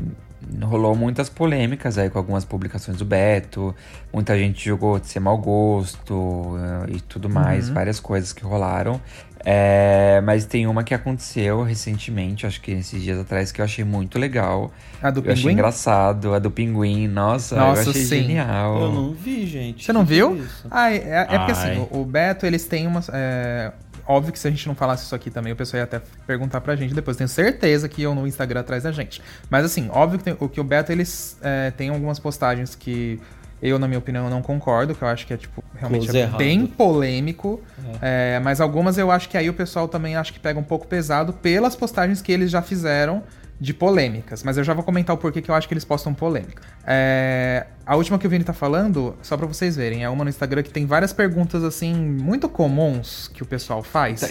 [0.62, 3.76] Rolou muitas polêmicas aí com algumas publicações do Beto.
[4.14, 6.56] Muita gente jogou de ser mau gosto
[6.88, 7.74] eh, e tudo mais, Uhum.
[7.74, 9.00] várias coisas que rolaram.
[9.46, 13.84] É, mas tem uma que aconteceu recentemente, acho que esses dias atrás, que eu achei
[13.84, 14.72] muito legal.
[15.02, 15.54] A do eu achei pinguim?
[15.54, 17.10] engraçado, a do pinguim.
[17.10, 18.22] Nossa, Nossa, eu achei sim.
[18.22, 18.80] genial.
[18.80, 19.84] Eu não vi, gente.
[19.84, 20.36] Você não Que que viu?
[20.36, 20.68] é isso?
[20.72, 21.72] Ah, é, é porque Ai.
[21.72, 23.10] assim, o, o Beto, eles têm umas.
[23.12, 23.74] é,
[24.08, 26.62] óbvio que se a gente não falasse isso aqui também, o pessoal ia até perguntar
[26.62, 27.16] pra gente depois.
[27.18, 29.22] Tenho certeza que iam no Instagram atrás da gente.
[29.50, 33.20] Mas assim, óbvio que, tem- o que o Beto, eles é, tem algumas postagens que
[33.62, 36.66] eu, na minha opinião, não concordo, que eu acho que é, tipo, realmente é bem
[36.68, 37.62] polêmico.
[38.02, 40.86] É, mas algumas eu acho que aí o pessoal também acha que pega um pouco
[40.86, 43.24] pesado pelas postagens que eles já fizeram
[43.64, 44.44] de polêmicas.
[44.44, 46.62] Mas eu já vou comentar o porquê que eu acho que eles postam polêmica.
[46.86, 50.30] É, a última que o Vini tá falando, só pra vocês verem, é uma no
[50.30, 54.20] Instagram que tem várias perguntas, assim, muito comuns que o pessoal faz.
[54.20, 54.30] Tá-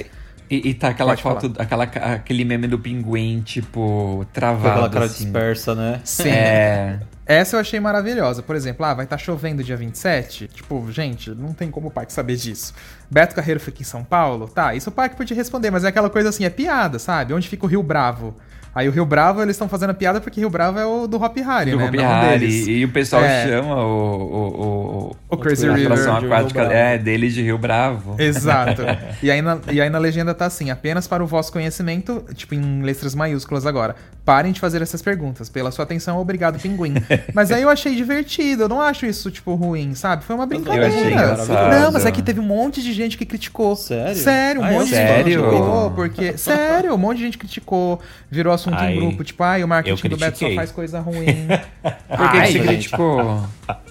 [0.50, 4.68] E, e tá aquela Pode foto, aquela, aquele meme do pinguim, tipo, travado.
[4.68, 5.24] aquela cara assim.
[5.24, 6.00] dispersa, né?
[6.04, 6.28] Sim.
[6.28, 6.98] É.
[7.24, 8.42] Essa eu achei maravilhosa.
[8.42, 10.48] Por exemplo, ah, vai estar chovendo dia 27?
[10.48, 12.74] Tipo, gente, não tem como o parque saber disso.
[13.10, 14.46] Beto Carreiro fica em São Paulo?
[14.46, 17.32] Tá, isso o parque podia responder, mas é aquela coisa assim, é piada, sabe?
[17.32, 18.36] Onde fica o Rio Bravo?
[18.74, 21.22] Aí o Rio Bravo, eles estão fazendo a piada porque Rio Bravo é o do
[21.22, 21.88] Hop Harry, Do né?
[21.88, 22.38] Hopi Não Hari.
[22.38, 22.66] deles.
[22.68, 23.46] E o pessoal É.
[23.46, 26.72] chama o, o, o, O Crazy a River aquática Bravo.
[26.74, 28.16] é, dele de Rio Bravo.
[28.18, 28.82] Exato.
[29.22, 32.54] e, aí na, e aí na legenda tá assim, apenas para o vosso conhecimento, tipo
[32.54, 33.94] em letras maiúsculas agora.
[34.24, 35.48] Parem de fazer essas perguntas.
[35.48, 36.94] Pela sua atenção, obrigado, pinguim.
[37.34, 40.24] Mas aí eu achei divertido, eu não acho isso, tipo, ruim, sabe?
[40.24, 40.86] Foi uma brincadeira.
[40.86, 41.70] achei engraçado.
[41.80, 43.74] Não, mas é que teve um monte de gente que criticou.
[43.74, 44.14] Sério?
[44.16, 45.42] Sério, um Ah, monte eu de gente sério?
[45.42, 46.38] criticou, porque...
[46.38, 50.08] Sério, um monte de gente criticou, virou assunto Ai, em grupo, tipo, ai, o marketing
[50.08, 51.24] do Beto só faz coisa ruim.
[52.16, 53.44] Por que, Ai, que você criticou?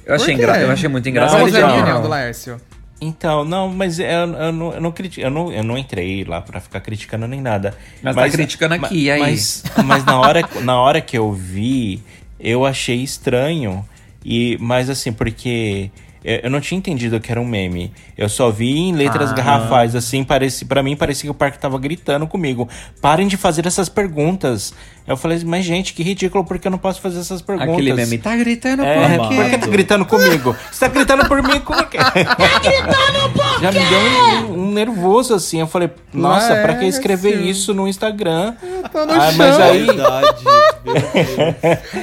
[0.06, 0.60] Eu achei, engra...
[0.60, 1.40] eu achei muito engraçado.
[1.40, 1.76] Vamos ver a Não.
[1.78, 2.60] opinião do Laércio.
[3.04, 6.40] Então, não, mas eu, eu, não, eu, não, criti- eu, não, eu não entrei lá
[6.40, 7.76] pra ficar criticando nem nada.
[8.02, 9.20] Mas tá criticando ma- aqui, aí?
[9.20, 12.04] Mas, mas na, hora, na hora que eu vi,
[12.40, 13.84] eu achei estranho.
[14.24, 15.90] E, mas assim, porque
[16.24, 17.92] eu não tinha entendido que era um meme.
[18.18, 19.34] Eu só vi em letras Ah.
[19.34, 22.68] garrafais, assim, parece, pra mim parecia que o parque tava gritando comigo.
[23.02, 24.74] Parem de fazer essas perguntas.
[25.08, 27.74] Eu falei, mas gente, que ridículo, porque eu não posso fazer essas perguntas?
[27.74, 29.50] Aquele meme tá gritando É, por por quê?
[29.50, 30.56] que tá gritando comigo?
[30.72, 31.60] Você tá gritando por mim?
[31.60, 31.98] Como que...
[31.98, 35.60] tá gritando por Já me deu um, um nervoso assim.
[35.60, 37.52] Eu falei, nossa, pra que escrever Laércio.
[37.52, 38.54] isso no Instagram?
[38.92, 39.38] Tô no Ah, chão.
[39.38, 40.28] mas aí, Verdade.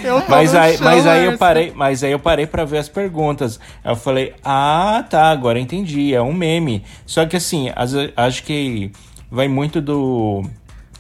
[0.04, 2.64] Eu tô mas no aí, chão, mas aí eu parei, mas aí eu parei para
[2.64, 3.58] ver as perguntas.
[3.84, 6.84] Aí eu falei, ah, tá, agora entendi, é um meme.
[7.06, 8.90] Só que assim, as- acho que
[9.30, 10.42] vai muito do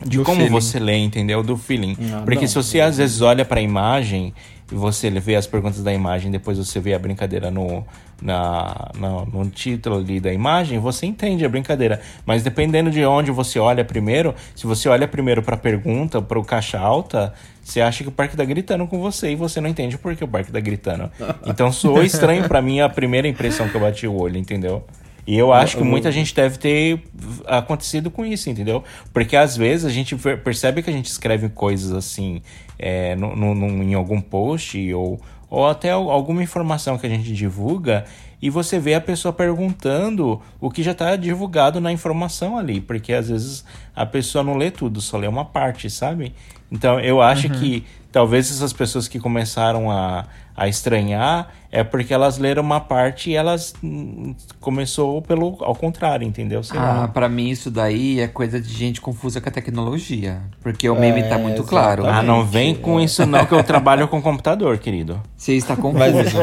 [0.04, 0.50] de Do como feeling.
[0.52, 1.42] você lê, entendeu?
[1.42, 1.96] Do feeling.
[2.12, 2.48] Ah, Porque não.
[2.48, 4.32] se você às vezes olha pra imagem
[4.70, 7.84] e você vê as perguntas da imagem, depois você vê a brincadeira no,
[8.20, 12.00] na, na- no título ali da imagem, você entende a brincadeira.
[12.26, 16.78] Mas dependendo de onde você olha primeiro, se você olha primeiro pra pergunta, pro caixa
[16.78, 17.32] alta,
[17.64, 20.22] você acha que o parque tá gritando com você e você não entende por que
[20.24, 21.10] o parque tá gritando.
[21.46, 24.84] Então soou estranho pra mim a primeira impressão que eu bati o olho, entendeu?
[25.30, 27.02] E eu acho que muita gente deve ter
[27.46, 28.82] acontecido com isso, entendeu?
[29.12, 32.40] Porque às vezes a gente per- percebe que a gente escreve coisas assim
[32.78, 37.30] é, no, no- em algum post ou, ou até al- alguma informação que a gente
[37.34, 38.06] divulga
[38.40, 43.12] e você vê a pessoa perguntando o que já está divulgado na informação ali, porque
[43.12, 43.64] às vezes
[43.94, 46.32] a pessoa não lê tudo, só lê uma parte, sabe?
[46.72, 50.24] Então eu acho que talvez essas pessoas que começaram a,
[50.56, 56.26] a estranhar é porque elas leram uma parte e elas hum, começou pelo ao contrário,
[56.26, 56.62] entendeu?
[56.62, 60.40] Sei Ah, pra mim isso daí é coisa de gente confusa com a tecnologia.
[60.62, 62.06] Porque o meme tá É, muito claro.
[62.06, 65.20] Ah, não vem exatamente, com isso não, que eu trabalho com computador, querido.
[65.36, 66.36] Você está Mas confuso.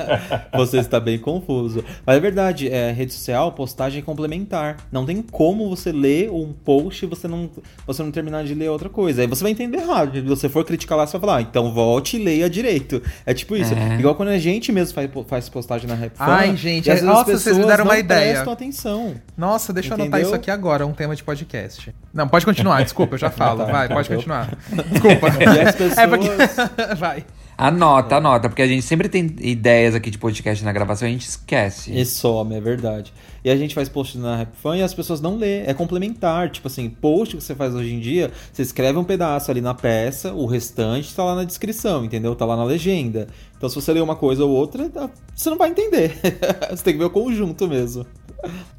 [0.54, 1.84] você está bem confuso.
[2.06, 4.78] Mas é verdade, é, rede social, postagem é complementar.
[4.90, 7.50] Não tem como você ler um post e você não,
[7.86, 9.22] você não terminar de ler outra coisa.
[9.22, 10.14] Aí você vai entender errado.
[10.14, 13.02] Se você for criticar lá, você vai falar, ah, então volte e leia direito.
[13.26, 13.74] É tipo isso.
[13.74, 13.98] É.
[13.98, 17.02] Igual quando a gente mesmo faz, faz postagem na Rap Ai, gente, e às vezes
[17.02, 18.34] nossa, vocês me deram uma ideia.
[18.34, 19.14] prestam atenção.
[19.36, 20.26] Nossa, deixa eu anotar Entendeu?
[20.26, 21.92] isso aqui agora, um tema de podcast.
[22.12, 23.64] Não, pode continuar, desculpa, eu já falo.
[23.64, 24.50] tá, vai, tá, pode continuar.
[24.90, 25.28] Desculpa.
[25.40, 25.96] E as pessoas...
[25.98, 26.28] É porque...
[26.96, 27.24] vai.
[27.56, 31.12] Anota, anota, porque a gente sempre tem ideias aqui de podcast na gravação e a
[31.12, 31.96] gente esquece.
[31.96, 33.12] E some, é verdade.
[33.44, 35.60] E a gente faz post na RapFan e as pessoas não lê.
[35.66, 36.50] É complementar.
[36.50, 39.74] Tipo assim, post que você faz hoje em dia, você escreve um pedaço ali na
[39.74, 42.34] peça, o restante tá lá na descrição, entendeu?
[42.34, 43.28] Tá lá na legenda.
[43.56, 46.18] Então se você ler uma coisa ou outra, tá- você não vai entender.
[46.70, 48.06] você tem que ver o conjunto mesmo.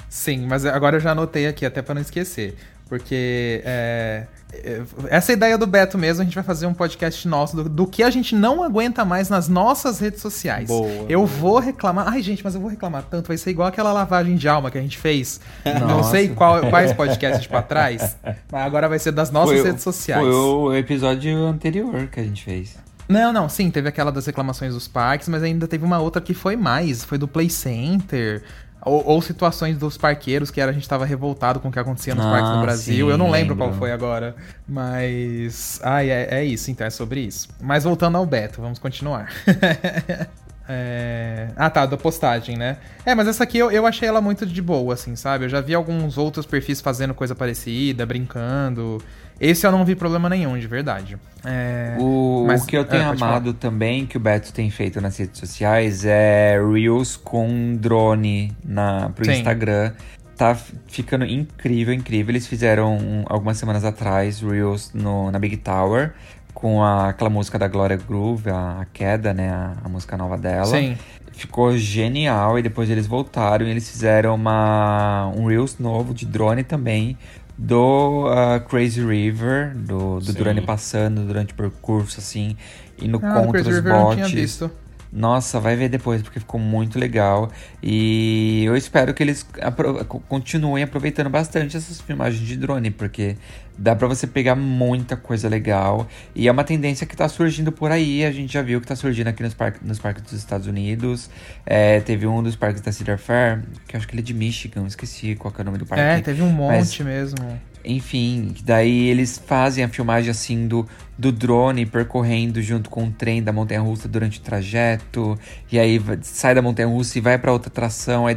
[0.10, 2.56] Sim, mas agora eu já anotei aqui, até pra não esquecer.
[2.88, 7.56] Porque é, é, essa ideia do Beto mesmo, a gente vai fazer um podcast nosso
[7.56, 10.68] do, do que a gente não aguenta mais nas nossas redes sociais.
[10.68, 11.26] Boa, eu boa.
[11.26, 12.08] vou reclamar.
[12.08, 13.28] Ai, gente, mas eu vou reclamar tanto.
[13.28, 15.40] Vai ser igual aquela lavagem de alma que a gente fez.
[15.66, 16.12] Não Nossa.
[16.12, 18.16] sei qual, quais podcasts pra trás.
[18.52, 20.22] Mas agora vai ser das nossas Foi redes sociais.
[20.22, 22.84] Foi o episódio anterior que a gente fez.
[23.08, 26.34] Não, não, sim, teve aquela das reclamações dos parques, mas ainda teve uma outra que
[26.34, 28.44] foi mais, foi do Play Center.
[28.86, 32.14] Ou, ou situações dos parqueiros que era, a gente tava revoltado com o que acontecia
[32.14, 33.06] nos Ah, parques no Brasil.
[33.08, 33.70] sim, Eu não lembro, lembro.
[33.70, 34.36] qual foi agora.
[34.68, 35.80] Mas.
[35.84, 37.48] Ai, é, é isso, então é sobre isso.
[37.62, 39.30] Mas voltando ao Beto, vamos continuar.
[40.66, 41.50] É...
[41.58, 42.78] Ah, tá, da postagem, né?
[43.06, 45.44] É, mas essa aqui eu, eu achei ela muito de boa, assim, sabe?
[45.44, 49.04] Eu já vi alguns outros perfis fazendo coisa parecida, brincando.
[49.40, 51.18] Esse eu não vi problema nenhum, de verdade.
[51.44, 51.98] É...
[52.00, 55.18] O, Mas- o que eu tenho é, amado também, que o Beto tem feito nas
[55.18, 59.32] redes sociais, é Reels com drone na, pro Sim.
[59.34, 59.92] Instagram.
[60.38, 60.56] Tá
[60.88, 62.32] ficando incrível, incrível.
[62.32, 66.14] Eles fizeram um- algumas semanas atrás Reels no, na Big Tower
[66.54, 69.50] com a- aquela música da Gloria Groove, a, a Queda, né?
[69.50, 70.66] A, a música nova dela.
[70.66, 70.98] Sim.
[71.34, 76.64] Ficou genial e depois eles voltaram e eles fizeram uma, um Reels novo de drone
[76.64, 77.18] também
[77.58, 82.58] do ah, Crazy River, do, do drone passando durante o percurso, assim,
[83.02, 84.32] indo Ah, do contra os River eu não tinha bots.
[84.32, 84.72] visto.
[85.16, 87.52] Nossa, vai ver depois, porque ficou muito legal.
[87.84, 93.36] E eu espero que eles apro- co- continuem aproveitando bastante essas filmagens de drone, porque
[93.78, 96.08] dá pra você pegar muita coisa legal.
[96.34, 98.26] E é uma tendência que tá surgindo por aí.
[98.26, 101.30] A gente já viu que tá surgindo aqui nos, parques nos parques dos Estados Unidos.
[101.64, 104.34] É, teve um dos parques da Cedar Fair, que eu acho que ele é de
[104.34, 106.04] Michigan, esqueci qual é o nome do parque.
[106.04, 107.62] É, teve um monte Mas- mesmo.
[107.86, 113.44] Enfim, daí eles fazem a filmagem assim do, do drone percorrendo junto com o trem
[113.44, 115.38] da montanha russa durante o trajeto.
[115.72, 118.26] E aí sai da montanha russa e vai pra outra atração.
[118.28, 118.36] Aí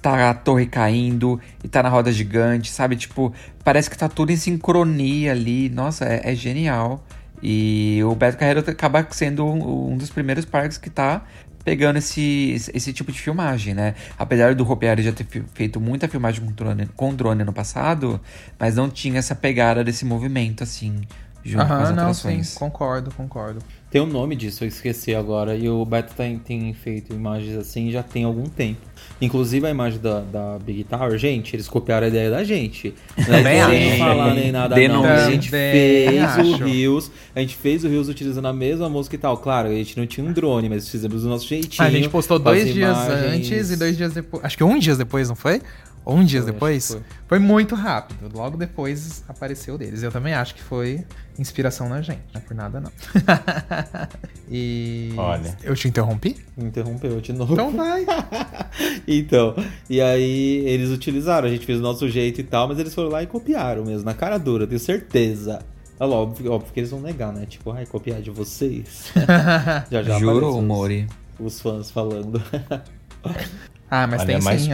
[0.00, 2.96] tá a torre caindo e tá na roda gigante, sabe?
[2.96, 3.32] Tipo,
[3.64, 5.68] parece que tá tudo em sincronia ali.
[5.68, 7.04] Nossa, é, é genial.
[7.42, 11.24] E o Beto Carreiro acaba sendo um, um dos primeiros parques que tá
[11.64, 13.94] pegando esse, esse, tipo de filmagem, né?
[14.18, 18.20] Apesar do Hopiari já ter feito muita filmagem com drone, com drone no passado,
[18.58, 21.02] mas não tinha essa pegada desse movimento, assim,
[21.42, 22.54] junto com as não, sim, atrações.
[22.54, 23.60] concordo, concordo.
[23.94, 25.54] Tem um nome disso, eu esqueci agora.
[25.54, 28.80] E o Beto tem, tem feito imagens assim já tem algum tempo.
[29.20, 32.92] Inclusive a imagem da, da Big Tower, gente, eles copiaram a ideia da gente.
[33.16, 33.98] É sem acho.
[33.98, 35.04] falar nem nada não.
[35.04, 36.56] A gente fez o.
[36.56, 39.36] Reels, a gente fez o Reels utilizando a mesma música e tal.
[39.36, 41.86] Claro, a gente não tinha um drone, mas fizemos do nosso jeitinho.
[41.86, 43.32] a gente postou dois dias imagens.
[43.32, 44.44] antes e dois dias depois.
[44.44, 45.62] Acho que um dia depois, não foi?
[46.04, 46.94] Ou um dia Foi, depois?
[46.94, 47.38] que Foi.
[47.38, 48.30] muito rápido.
[48.36, 50.02] Logo depois apareceu deles.
[50.02, 51.04] Eu também acho que foi
[51.38, 52.20] inspiração na gente.
[52.34, 52.92] Não é por nada, não.
[54.50, 55.12] e.
[55.16, 55.56] Olha.
[55.62, 56.36] Eu te interrompi?
[56.58, 57.54] Interrompeu de novo.
[57.54, 58.04] Então vai.
[59.06, 59.54] Então,
[59.88, 63.08] e aí eles utilizaram, a gente fez do nosso jeito e tal, mas eles foram
[63.10, 65.60] lá e copiaram mesmo, na cara dura, tenho certeza.
[66.00, 67.46] É óbvio, óbvio que eles vão negar, né?
[67.46, 69.12] Tipo, ai, copiar de vocês.
[69.90, 71.06] já já Juro, os- Mori.
[71.38, 72.42] Os fãs falando.
[73.90, 74.70] Ah, mas Olha, tem mas- sim.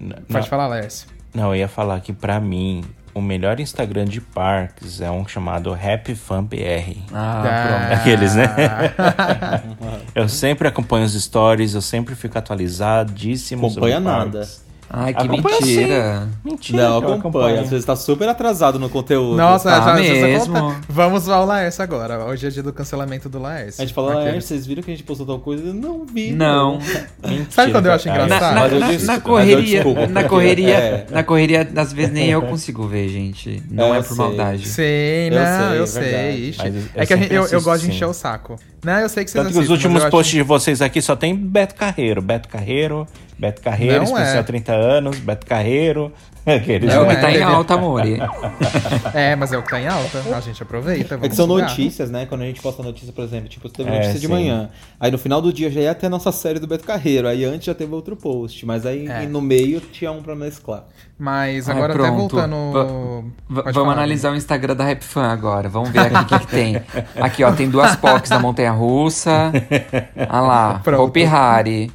[0.00, 1.08] É- N- Pode não, falar, Lércio.
[1.34, 5.72] não, eu ia falar que pra mim, o melhor Instagram de parques é um chamado
[5.72, 6.98] Happy Fun BR.
[7.12, 8.46] Ah, Aqueles, né?
[10.14, 13.70] Eu sempre acompanho os stories, eu sempre fico atualizadíssimo.
[13.70, 14.38] sobre Acompanha nada.
[14.40, 14.65] parques.
[14.88, 16.28] Ai, que Acompanha mentira.
[16.44, 17.18] Mentira, Não, eu acompanha.
[17.18, 17.60] acompanho.
[17.60, 19.36] Às vezes tá super atrasado no conteúdo.
[19.36, 20.54] Nossa, Tá já, mesmo.
[20.54, 22.24] conta- Vamos ao Laércio agora.
[22.24, 23.82] Hoje é dia do cancelamento do Laércio.
[23.82, 25.64] A gente Aquele- ah, vocês viram que a gente postou tal coisa?
[25.68, 26.30] Eu Não vi.
[26.30, 26.78] Não.
[26.78, 28.24] Mentira, Sabe quando eu acho cara.
[28.24, 28.54] engraçado?
[28.54, 31.06] Na, eu na- na eu correria, na correria, é.
[31.10, 33.62] na correria, às vezes nem eu consigo ver, gente.
[33.70, 34.16] Não Eu é por sei.
[34.16, 34.68] maldade.
[34.68, 36.48] Sei, Eu não, sei, eu é sei.
[36.50, 36.58] ixi.
[36.62, 37.92] Mas eu é que a gente- sempre eu, eu assisto, gosto de sim.
[37.92, 38.56] encher o saco.
[38.84, 40.80] Não, eu sei que vocês Tanto que os assistem, últimos eu acho- posts de vocês
[40.80, 42.22] aqui só tem Beto Carreiro.
[42.22, 43.04] Beto Carreiro,
[43.38, 44.42] Beto Carreiro, Não especial é.
[44.42, 46.12] 30 anos, Beto Carreiro.
[46.46, 48.18] Aqueles, É o Não que é, tá em alta, Mori.
[49.12, 50.22] É, mas é o que tá em alta.
[50.36, 51.14] A gente aproveita.
[51.14, 51.68] É que vamos são sugar.
[51.68, 52.24] notícias, né?
[52.26, 54.32] Quando a gente posta notícia, por exemplo, tipo, teve É, notícia de sim.
[54.32, 54.70] manhã.
[54.98, 57.26] Aí no final do dia já ia ter a nossa série do Beto Carreiro.
[57.28, 58.64] Aí antes já teve outro post.
[58.64, 59.26] Mas aí É.
[59.26, 60.84] no meio tinha um pra mesclar.
[61.18, 62.16] Mas Ai, agora até pronto.
[62.36, 62.72] voltando.
[62.72, 65.68] Va- Pode Va- falar, vamos analisar o Instagram da Rap Fan agora.
[65.68, 66.82] Vamos ver aqui o que, que tem.
[67.20, 69.50] Aqui, ó, tem duas POCs da Montanha Russa.
[70.30, 70.80] Olha lá.
[70.82, 71.02] Pronto.
[71.02, 71.90] Hopi Hari.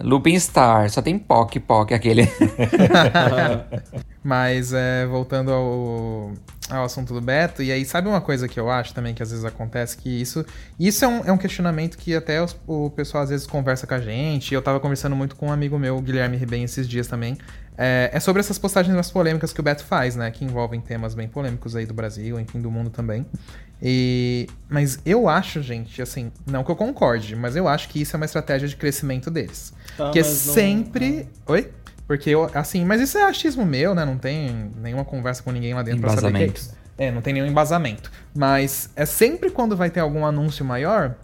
[0.00, 0.88] Lupin Star.
[0.90, 2.22] Só tem POC, POC, aquele.
[4.22, 6.32] Mas é, voltando ao,
[6.68, 9.30] ao assunto do Beto, e aí sabe uma coisa que eu acho também que às
[9.30, 10.44] vezes acontece, que isso,
[10.80, 13.94] isso é, um, é um questionamento que até os- o pessoal às vezes conversa com
[13.94, 17.38] a gente, eu tava conversando muito com um amigo meu, Guilherme Ribem, esses dias também,
[17.78, 21.14] é, é sobre essas postagens mais polêmicas que o Beto faz, né, que envolvem temas
[21.14, 23.24] bem polêmicos aí do Brasil, enfim, do mundo também.
[23.80, 28.16] E, mas eu acho, gente, assim, não que eu concorde, mas eu acho que isso
[28.16, 29.72] é uma estratégia de crescimento deles.
[29.96, 31.28] Tá, que é mas não- sempre...
[31.46, 31.70] Oi?
[32.06, 34.04] Porque eu, assim, mas isso é achismo meu, né?
[34.04, 36.74] Não tem nenhuma conversa com ninguém lá dentro pra saber que é isso.
[36.98, 38.10] É, não tem nenhum embasamento.
[38.34, 41.14] Mas é sempre quando vai ter algum anúncio maior,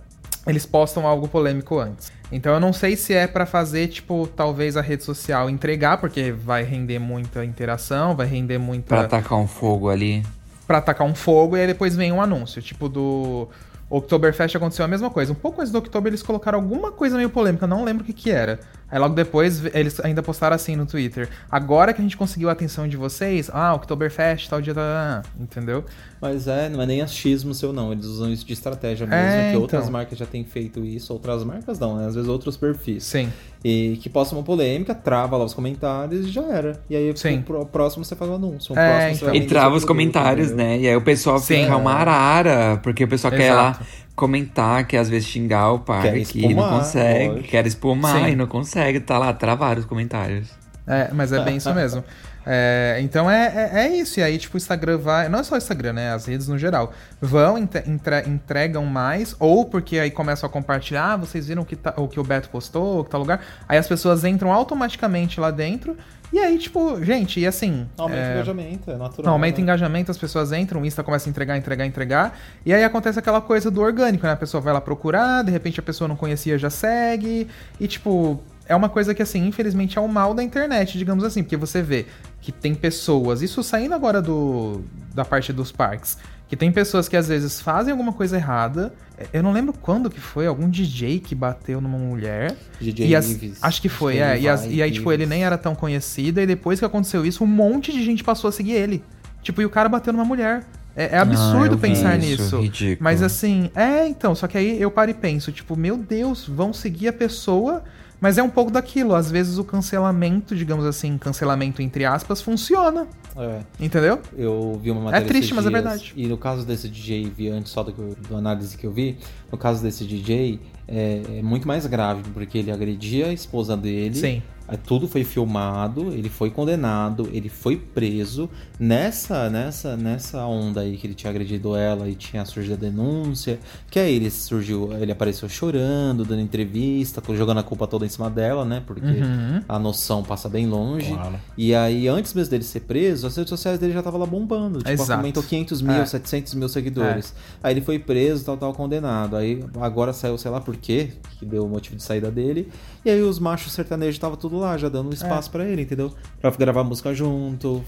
[0.47, 2.11] eles postam algo polêmico antes.
[2.31, 6.33] Então eu não sei se é para fazer, tipo, talvez a rede social entregar, porque
[6.33, 8.89] vai render muita interação, vai render muita.
[8.89, 10.23] Pra atacar um fogo ali.
[10.67, 13.49] Pra atacar um fogo e aí depois vem um anúncio, tipo do.
[13.97, 15.33] Oktoberfest aconteceu a mesma coisa.
[15.33, 18.13] Um pouco antes do Oktober eles colocaram alguma coisa meio polêmica, não lembro o que
[18.13, 18.59] que era.
[18.91, 21.29] Aí logo depois eles ainda postaram assim no Twitter.
[21.51, 25.85] Agora que a gente conseguiu a atenção de vocês, ah, Oktoberfest, tal dia, tá, entendeu?
[26.23, 29.43] Mas é, não é nem achismo seu não, eles usam isso de estratégia mesmo, É,
[29.43, 29.61] que então.
[29.63, 32.07] outras marcas já têm feito isso, outras marcas não, né?
[32.07, 33.03] Às vezes outros perfis.
[33.03, 33.29] Sim.
[33.65, 36.81] E que posta uma polêmica, trava lá os comentários e já era.
[36.89, 37.43] E aí Sim.
[37.49, 38.73] o próximo você faz o anúncio.
[38.73, 39.29] O É, próximo você então.
[39.35, 40.79] vai E trava os comentários, né?
[40.79, 41.63] E aí o pessoal Sim.
[41.65, 43.85] fica uma arara, porque o pessoal quer lá Exato.
[44.15, 47.49] comentar, quer às vezes xingar o parque e não consegue, lógico.
[47.49, 48.31] quer espumar Sim.
[48.33, 50.49] e não consegue, tá lá, travar os comentários.
[50.87, 52.03] É, mas é bem isso mesmo.
[52.47, 54.21] É, então é, é, é isso.
[54.21, 55.29] E aí, tipo, o Instagram vai.
[55.29, 56.13] Não é só o Instagram, né?
[56.13, 56.93] As redes no geral.
[57.21, 61.65] Vão, entre- entre- entregam mais, ou porque aí começam a compartilhar, ah, vocês viram o
[61.67, 63.41] que, tá, o que o Beto postou, o que tá lugar.
[63.69, 65.97] Aí as pessoas entram automaticamente lá dentro.
[66.33, 67.87] E aí, tipo, gente, e assim.
[67.99, 69.27] Aumenta o é, engajamento, é natural.
[69.27, 69.63] Não, aumenta o né?
[69.65, 72.39] engajamento, as pessoas entram, o Insta começa a entregar, entregar, entregar.
[72.65, 74.33] E aí acontece aquela coisa do orgânico, né?
[74.33, 77.47] A pessoa vai lá procurar, de repente a pessoa não conhecia, já segue.
[77.79, 81.43] E tipo, é uma coisa que, assim, infelizmente é o mal da internet, digamos assim.
[81.43, 82.07] Porque você vê
[82.43, 84.83] que tem pessoas, isso saindo agora do
[85.15, 86.19] da parte dos parques,
[86.49, 88.93] que tem pessoas que às vezes fazem alguma coisa errada.
[89.33, 92.57] Eu não lembro quando que foi, algum DJ que bateu numa mulher.
[92.81, 93.59] DJ E as- Ives.
[93.63, 94.37] acho que foi, Acho que é.
[94.37, 97.25] ele E, as- e aí, tipo, ele nem era tão conhecido, e depois que aconteceu
[97.25, 99.03] isso, um monte de gente passou a seguir ele.
[99.43, 100.65] Tipo, e o cara bateu numa mulher.
[100.97, 102.61] É, é absurdo Ah, eu vi pensar isso, nisso.
[102.61, 102.99] ridículo.
[103.01, 106.73] Mas assim, é, então, só que aí eu paro e penso, tipo, meu Deus, vão
[106.73, 107.83] seguir a pessoa,
[108.23, 109.17] mas é um pouco daquilo.
[109.17, 113.09] Às vezes o cancelamento, digamos assim, cancelamento entre aspas, funciona.
[113.37, 113.63] É.
[113.81, 114.21] Entendeu?
[114.37, 116.13] Eu vi uma matéria triste, esses mas é dias, verdade.
[116.17, 119.19] E no caso desse DJ, vi antes só do, do análise que eu vi,
[119.51, 124.15] no caso desse DJ, é, é muito mais grave, porque ele agredia a esposa dele.
[124.15, 124.43] Sim.
[124.69, 128.49] Aí Tudo foi filmado, ele foi condenado, ele foi preso.
[128.79, 133.59] Nessa, nessa, nessa onda aí que ele tinha agredido ela e tinha surgido a denúncia,
[133.91, 138.31] que aí ele surgiu, ele apareceu chorando, dando entrevista, jogando a culpa toda em cima
[138.31, 138.83] dela, né?
[138.87, 139.63] Porque Uhum.
[139.69, 141.13] a noção passa bem longe.
[141.13, 141.35] Claro.
[141.59, 144.79] E aí, antes mesmo dele ser preso, as redes sociais dele já estavam lá bombando.
[144.79, 145.13] Tipo, Exato.
[145.13, 146.07] aumentou 500 mil, É.
[146.07, 147.35] 700 mil seguidores.
[147.63, 149.37] Aí ele foi preso, tal, tal, condenado.
[149.37, 152.69] Aí agora saiu, sei lá por quê, que deu o motivo de saída dele.
[153.05, 155.53] E aí os machos sertanejos estavam tudo lá, já dando um espaço É.
[155.53, 156.13] pra ele, entendeu?
[156.41, 157.83] Pra gravar música junto.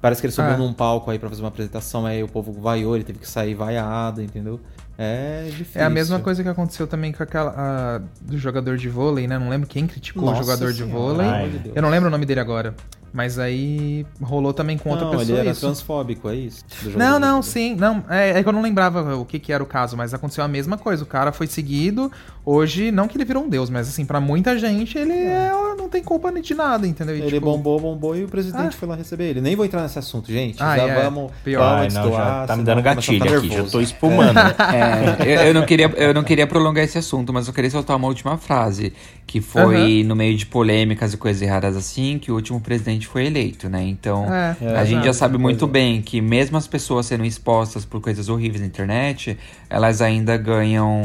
[0.00, 0.56] Parece que ele subiu É.
[0.56, 3.54] num palco aí pra fazer uma apresentação, aí o povo vaiou, ele teve que sair
[3.54, 4.60] vaiado, entendeu?
[4.98, 5.80] É difícil.
[5.80, 7.54] É a mesma coisa que aconteceu também com aquela.
[7.56, 9.38] a- do jogador de vôlei, né?
[9.38, 11.50] Não lembro quem criticou Nossa o jogador de Senhora, vôlei.
[11.50, 11.76] de Deus.
[11.76, 12.74] Eu não lembro o nome dele agora.
[13.12, 15.60] Mas aí rolou também com outra Não, pessoa ele era isso.
[15.62, 16.62] transfóbico, é isso?
[16.96, 17.42] Não, não, vôlei.
[17.50, 17.74] sim.
[17.74, 20.44] Não, é, é que eu não lembrava o que, que era o caso, mas aconteceu
[20.44, 21.02] a mesma coisa.
[21.02, 22.12] O cara foi seguido.
[22.44, 25.88] Hoje, não que ele virou um deus, mas assim, pra muita gente, ele é, não
[25.88, 27.16] tem culpa de nada, entendeu?
[27.16, 28.78] E, Ele tipo, bombou, bombou e o presidente Ah.
[28.78, 29.40] foi lá receber ele.
[29.40, 30.62] Nem vou entrar nesse assunto, gente.
[30.62, 31.02] Ah, já é.
[31.02, 31.32] vamos.
[31.42, 31.60] Pior.
[31.78, 34.36] vamos Ai, não, já tá me dando gatilho aqui, já tô espumando.
[34.74, 34.85] É,
[35.20, 38.06] eu, eu não queria, eu não queria prolongar esse assunto, mas eu queria soltar uma
[38.08, 38.92] última frase,
[39.26, 43.26] que foi no meio de polêmicas e coisas erradas assim, que o último presidente foi
[43.26, 43.82] eleito, né?
[43.82, 45.68] Então, É, a gente já sabe muito é.
[45.68, 49.36] bem que mesmo as pessoas sendo expostas por coisas horríveis na internet,
[49.68, 51.02] elas ainda ganham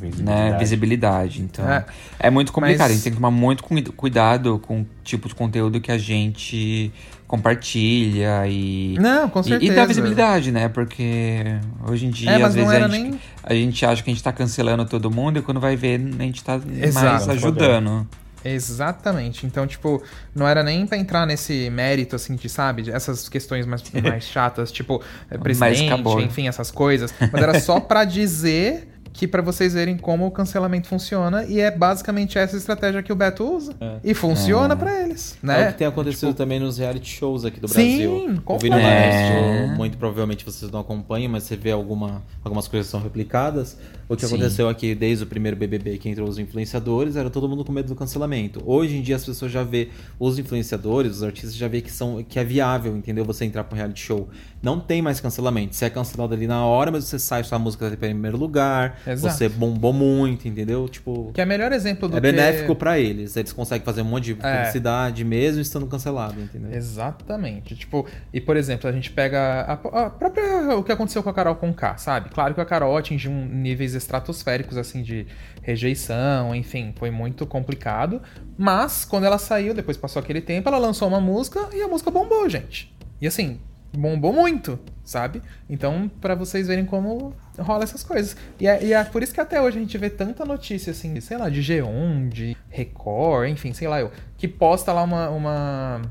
[0.00, 0.50] Visibilidade.
[0.52, 1.42] né, visibilidade.
[1.42, 1.84] Então, É.
[2.18, 2.80] é, muito complicado.
[2.80, 5.92] Mas- A gente tem que tomar muito cui- cuidado com o tipo de conteúdo que
[5.92, 6.90] a gente
[7.30, 9.72] compartilha e Não, com e- certeza.
[9.72, 10.68] E, dá visibilidade, né?
[10.68, 11.44] Porque
[11.88, 14.22] hoje em dia, É, às vezes, a, gente, nem- a gente acha que a gente
[14.22, 17.06] tá cancelando todo mundo e quando vai ver, a gente tá Exato.
[17.06, 18.04] mais ajudando.
[18.44, 19.46] Exatamente.
[19.46, 20.02] Então, tipo,
[20.34, 24.72] não era nem pra entrar nesse mérito, assim, de, sabe, essas questões mais, mais chatas,
[24.72, 25.00] tipo,
[25.30, 26.20] é, presidente, acabou.
[26.20, 27.14] enfim, essas coisas.
[27.32, 31.70] Mas era só pra dizer que pra vocês verem como o cancelamento funciona e é
[31.70, 33.74] basicamente essa estratégia que o Beto usa.
[34.04, 35.72] E funciona pra eles, É o né?
[35.72, 38.10] que tem acontecido também nos reality shows aqui do Sim, Brasil.
[38.12, 38.88] Eu vi no completamente.
[38.90, 39.66] É.
[39.76, 43.76] muito provavelmente vocês não acompanham, mas você vê alguma, algumas coisas que são replicadas.
[44.08, 44.34] O que Sim.
[44.34, 47.88] aconteceu aqui desde o primeiro BBB que entrou os influenciadores, era todo mundo com medo
[47.88, 48.60] do cancelamento.
[48.66, 49.88] Hoje em dia as pessoas já vê
[50.18, 53.24] os influenciadores, os artistas já vê que são que é viável, entendeu?
[53.24, 54.28] Você entrar para um reality show.
[54.62, 55.74] Não tem mais cancelamento.
[55.74, 58.99] Você é cancelado ali na hora, mas você sai, sua música tá em primeiro lugar,
[59.06, 59.34] Exato.
[59.34, 60.88] você bombou muito, entendeu?
[60.88, 62.26] Tipo, Que é melhor exemplo do é que...
[62.26, 62.32] É.
[62.32, 63.36] benéfico pra eles.
[63.36, 66.72] Eles conseguem fazer um monte de publicidade mesmo estando cancelado, entendeu?
[66.72, 67.74] Exatamente.
[67.74, 71.34] Tipo, e por exemplo, a gente pega a, a própria o que aconteceu com a
[71.34, 72.30] Carol com K, sabe?
[72.30, 75.26] Claro que a Carol atingiu um níveis estratosféricos assim de
[75.62, 78.20] rejeição, enfim, foi muito complicado,
[78.56, 82.10] mas quando ela saiu, depois passou aquele tempo, ela lançou uma música e a música
[82.10, 82.94] bombou, gente.
[83.20, 83.60] E assim,
[83.92, 85.42] bombou muito, sabe?
[85.68, 88.36] Então, pra vocês verem como rola essas coisas.
[88.58, 91.14] E é, e é por isso que até hoje a gente vê tanta notícia, assim,
[91.14, 95.28] de, sei lá, de G1, de Record, enfim, sei lá eu, que posta lá uma.
[95.30, 96.02] uma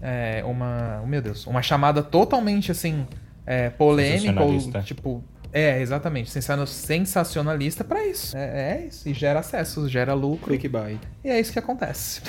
[0.00, 1.00] é, uma.
[1.02, 3.06] Oh, meu Deus, uma chamada totalmente assim.
[3.44, 4.82] É, polêmica, ou Sensacionalista.
[4.82, 5.24] tipo.
[5.52, 8.36] É, exatamente, sensa- sensacionalista pra isso.
[8.36, 9.08] É, é isso.
[9.08, 10.52] E gera acessos, gera lucro.
[10.68, 10.98] Buy.
[11.24, 12.20] E é isso que acontece.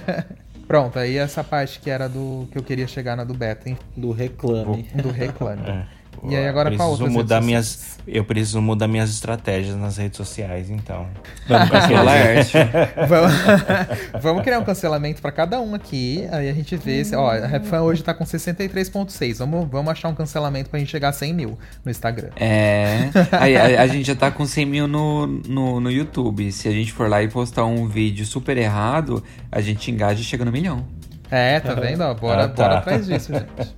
[0.66, 3.78] Pronto, aí essa parte que era do que eu queria chegar na do beta, hein?
[3.96, 4.82] Do reclame.
[4.94, 5.62] Do reclame.
[5.62, 5.86] É.
[6.28, 9.96] E aí agora eu qual preciso mudar redes minhas Eu preciso mudar minhas estratégias nas
[9.96, 11.06] redes sociais, então.
[11.48, 12.56] Vamos cancelar a Laerte.
[13.08, 13.32] Vamos,
[14.22, 16.26] vamos criar um cancelamento pra cada um aqui.
[16.30, 17.04] Aí a gente vê.
[17.04, 19.38] Se, ó, a RapFan hoje tá com 63,6.
[19.38, 22.30] Vamos, vamos achar um cancelamento pra gente chegar a 100 mil no Instagram.
[22.36, 23.10] É.
[23.32, 26.50] Aí, a, a gente já tá com 100 mil no, no, no YouTube.
[26.52, 30.24] Se a gente for lá e postar um vídeo super errado, a gente engaja e
[30.24, 30.84] chega no milhão.
[31.30, 32.02] É, tá vendo?
[32.02, 32.54] Ó, bora, Ah, tá.
[32.68, 33.76] bora atrás disso, gente.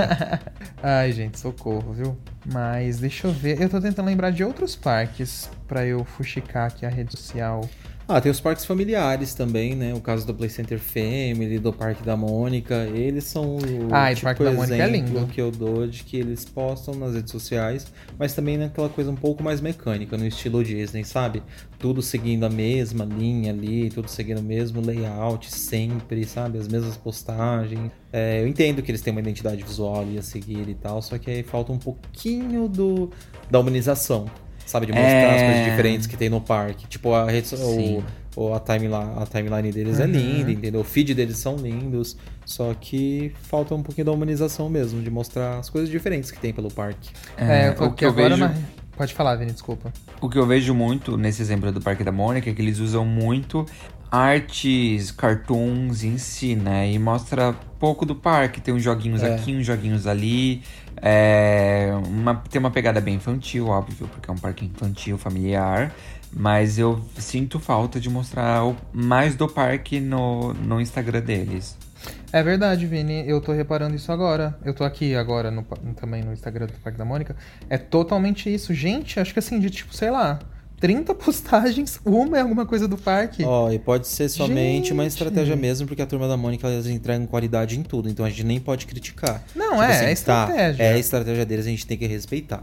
[0.82, 2.16] Ai, gente, socorro, viu?
[2.52, 3.60] Mas deixa eu ver.
[3.60, 7.62] Eu tô tentando lembrar de outros parques pra eu fuxicar aqui a rede social.
[8.12, 9.94] Ah, tem os parques familiares também, né?
[9.94, 12.74] O caso do Play Center Family, do Parque da Mônica.
[12.92, 13.60] Eles são o
[13.92, 15.26] Ah, tipo Parque da Mônica é exemplo lindo.
[15.28, 17.86] que eu dou de que eles postam nas redes sociais,
[18.18, 21.40] mas também naquela coisa um pouco mais mecânica, no estilo Disney, sabe?
[21.78, 26.58] Tudo seguindo a mesma linha ali, tudo seguindo o mesmo layout sempre, sabe?
[26.58, 27.92] As mesmas postagens.
[28.12, 31.16] É, eu entendo que eles têm uma identidade visual ali a seguir e tal, só
[31.16, 33.08] que aí falta um pouquinho do
[33.48, 34.26] da humanização.
[34.70, 35.34] Sabe, de mostrar É.
[35.34, 36.86] as coisas diferentes que tem no parque.
[36.86, 38.04] Tipo, a rede o,
[38.36, 40.10] o- a, timeline, a timeline deles é Uhum.
[40.12, 40.80] linda, entendeu?
[40.80, 42.16] O feed deles são lindos.
[42.46, 46.52] Só que falta um pouquinho da humanização mesmo, de mostrar as coisas diferentes que tem
[46.52, 47.10] pelo parque.
[47.36, 48.36] É, tô o que eu vejo.
[48.36, 48.54] na...
[48.96, 49.92] Pode falar, Vini, desculpa.
[50.20, 53.04] O que eu vejo muito nesse exemplo do Parque da Mônica é que eles usam
[53.04, 53.66] muito
[54.10, 56.90] artes, cartoons em si, né?
[56.90, 58.60] E mostra pouco do parque.
[58.60, 59.34] Tem uns joguinhos É.
[59.34, 60.62] aqui, uns joguinhos ali.
[61.02, 65.92] É, uma, tem uma pegada bem infantil, óbvio, porque é um parque infantil, familiar.
[66.32, 71.76] Mas eu sinto falta de mostrar mais do parque no, no Instagram deles.
[72.32, 73.28] É verdade, Vini.
[73.28, 74.56] Eu tô reparando isso agora.
[74.64, 77.34] Eu tô aqui agora no também no Instagram do Parque da Mônica.
[77.68, 78.72] É totalmente isso.
[78.72, 80.38] Gente, acho que assim, de tipo, sei lá,
[80.80, 83.44] 30 postagens, uma é alguma coisa do parque.
[83.44, 85.12] Ó, e pode ser somente uma Gente.
[85.12, 88.44] estratégia mesmo, porque a turma da Mônica eles entregam qualidade em tudo, então a gente
[88.44, 89.42] nem pode criticar.
[89.54, 90.76] Não, Tipo é, assim, é estratégia.
[90.78, 92.62] Tá, é a estratégia deles, a gente tem que respeitar.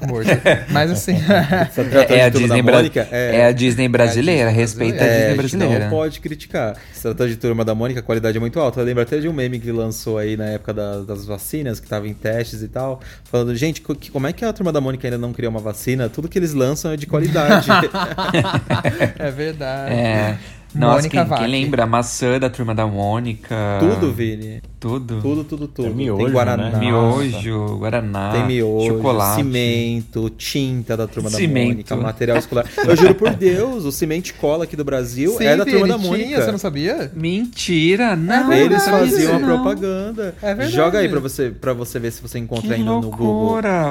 [0.00, 0.24] Amor,
[0.72, 1.14] Mas assim.
[1.14, 5.04] Estratégia É a Disney, da Bra- Mônica é a Disney brasileira, Disney respeita brasileira.
[5.04, 5.84] a É, Disney a gente brasileira.
[5.84, 6.76] não pode criticar.
[6.94, 8.80] Estratégia de turma da Mônica, a qualidade é muito alta.
[8.80, 11.80] Eu lembro até de um meme que ele lançou aí na época da- das vacinas,
[11.80, 15.06] que tava em testes e tal, falando, gente, como é que a turma da Mônica
[15.06, 16.08] ainda não criou uma vacina?
[16.08, 17.25] Tudo que eles lançam é de qualidade.
[19.18, 19.92] é verdade.
[19.92, 20.38] É.
[20.74, 21.84] Nossa, quem, quem lembra?
[21.84, 23.54] A maçã da turma da Mônica.
[23.80, 24.60] tudo, Vini.
[24.86, 25.20] Tudo.
[25.22, 25.88] Tudo, tudo, tudo.
[25.88, 26.70] É miojo, tem Guaraná.
[26.70, 26.78] né?
[26.78, 28.32] Miojo, Guaraná.
[28.32, 29.36] Tem miojo, chocolate.
[29.42, 31.68] cimento, tinta da turma da Cimento.
[31.68, 32.66] Mônica, material escolar.
[32.86, 35.98] Eu juro por Deus, o cimento cola aqui do Brasil Sim, é da turma da
[35.98, 36.42] tinha, Mônica.
[36.42, 37.10] você não sabia?
[37.14, 38.52] Mentira, não.
[38.52, 39.48] É Eles faziam a não.
[39.62, 40.34] propaganda.
[40.42, 40.72] É verdade.
[40.72, 43.26] Joga aí pra você, pra você ver se você encontra Que ainda no Google.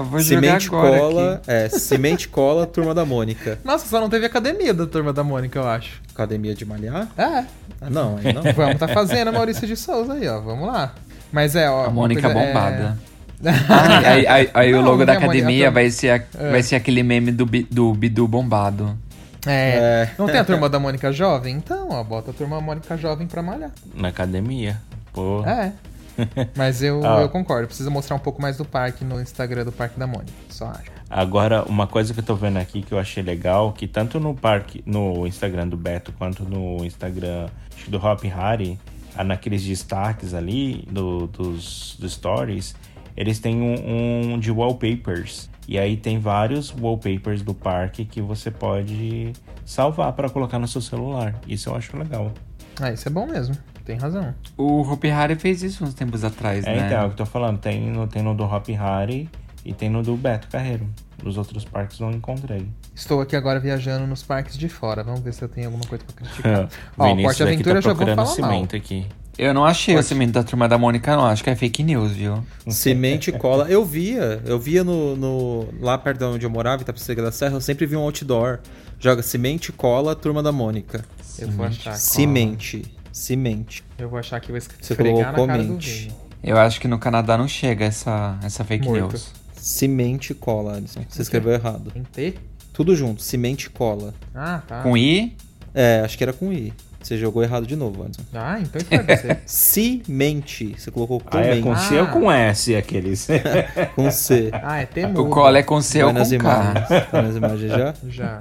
[0.04, 1.52] Vou jogar Cimento agora cola, aqui.
[1.52, 3.60] é, cimento cola, turma da Mônica.
[3.64, 6.02] Nossa, só não teve academia da turma da Mônica, eu acho.
[6.14, 7.10] Academia de malhar?
[7.18, 7.44] É.
[7.86, 8.42] Ah, não, aí não.
[8.54, 10.40] Vamos tá fazendo, Maurício de Souza aí, ó.
[10.40, 10.94] Vamos lá.
[11.32, 11.86] Mas é, ó.
[11.86, 12.98] A Mônica coisa- é- bombada.
[13.70, 16.10] Ah, aí, aí- aí o Não, logo não da a Mônica, academia a vai ser,
[16.10, 18.98] a- vai ser aquele meme do, do Bidu bombado.
[19.46, 20.08] É.
[20.08, 20.10] É.
[20.18, 21.56] Não tem a turma da Mônica Jovem?
[21.56, 23.70] Então, ó, bota a turma Mônica Jovem pra malhar.
[23.94, 24.78] Na academia.
[25.14, 25.44] Pô.
[25.46, 25.72] É.
[26.56, 27.22] Mas eu, Ah.
[27.22, 30.32] eu concordo, precisa mostrar um pouco mais do parque no Instagram do Parque da Mônica,
[30.50, 30.92] só acho.
[31.10, 34.34] Agora, uma coisa que eu tô vendo aqui que eu achei legal, que tanto no
[34.34, 37.48] parque, no Instagram do Beto, quanto no Instagram
[37.88, 38.80] do Hop Harry,
[39.16, 42.76] ah, naqueles destaques ali do, dos, dos stories,
[43.16, 45.50] eles têm um, um de wallpapers.
[45.68, 49.34] E aí tem vários wallpapers do parque que você pode
[49.66, 51.34] salvar para colocar no seu celular.
[51.48, 52.32] Isso eu acho legal.
[52.80, 53.56] Ah, isso é bom mesmo,
[53.86, 54.34] tem razão.
[54.58, 56.86] O Hopi Hari fez isso uns tempos atrás, É, né?
[56.88, 57.60] então, é o que eu tô falando.
[57.60, 59.30] Tem no, tem no do Hop Harry
[59.64, 60.88] e tem no do Beto Carreiro.
[61.24, 62.68] Nos outros parques não encontrei.
[62.94, 66.04] Estou aqui agora viajando nos parques de fora, vamos ver se eu tenho alguma coisa
[66.04, 66.70] pra criticar.
[66.98, 68.52] Ó, o Porte aqui Aventura tá eu já vou procurando falar mal.
[68.52, 69.06] cimento aqui.
[69.38, 71.26] Eu não achei o cimento da turma da Mônica, não.
[71.26, 72.42] Acho que é fake news, viu?
[72.70, 73.68] Semente e cola.
[73.70, 77.34] Eu via, eu via no, no- lá perto de onde eu morava, em Itapecerica da
[77.34, 78.60] Serra, eu sempre vi um outdoor.
[78.98, 81.04] Joga semente e cola, turma da Mônica.
[81.38, 81.96] Eu vou achar.
[81.96, 82.84] Semente.
[83.20, 83.82] Semente.
[83.98, 85.78] Eu vou achar que vai Você esfregar na colocou cara do.
[85.78, 86.12] Vini.
[86.44, 89.08] Eu acho que no Canadá não chega essa, essa fake Muito.
[89.08, 89.32] news.
[89.56, 91.02] Semente e cola, Alisson.
[91.08, 91.92] Você escreveu errado.
[91.92, 92.34] Tem T?
[92.74, 94.14] Tudo junto, semente e cola.
[94.36, 94.82] Ah, tá.
[94.84, 95.34] Com I,
[95.74, 96.74] É, acho que era com I.
[97.02, 98.22] Você jogou errado de novo, Alisson.
[98.34, 99.40] Ah, então isso vai ser.
[99.48, 100.76] Cimente.
[100.78, 101.74] Você colocou com Ah, é com.
[101.74, 103.28] C ou com S aqueles?
[103.96, 104.50] Com C.
[104.62, 106.44] Ah, é T o cola é com C ou Vai nas com K.
[106.44, 107.08] imagens.
[107.10, 107.94] Tá nas imagens já?
[108.10, 108.40] Já.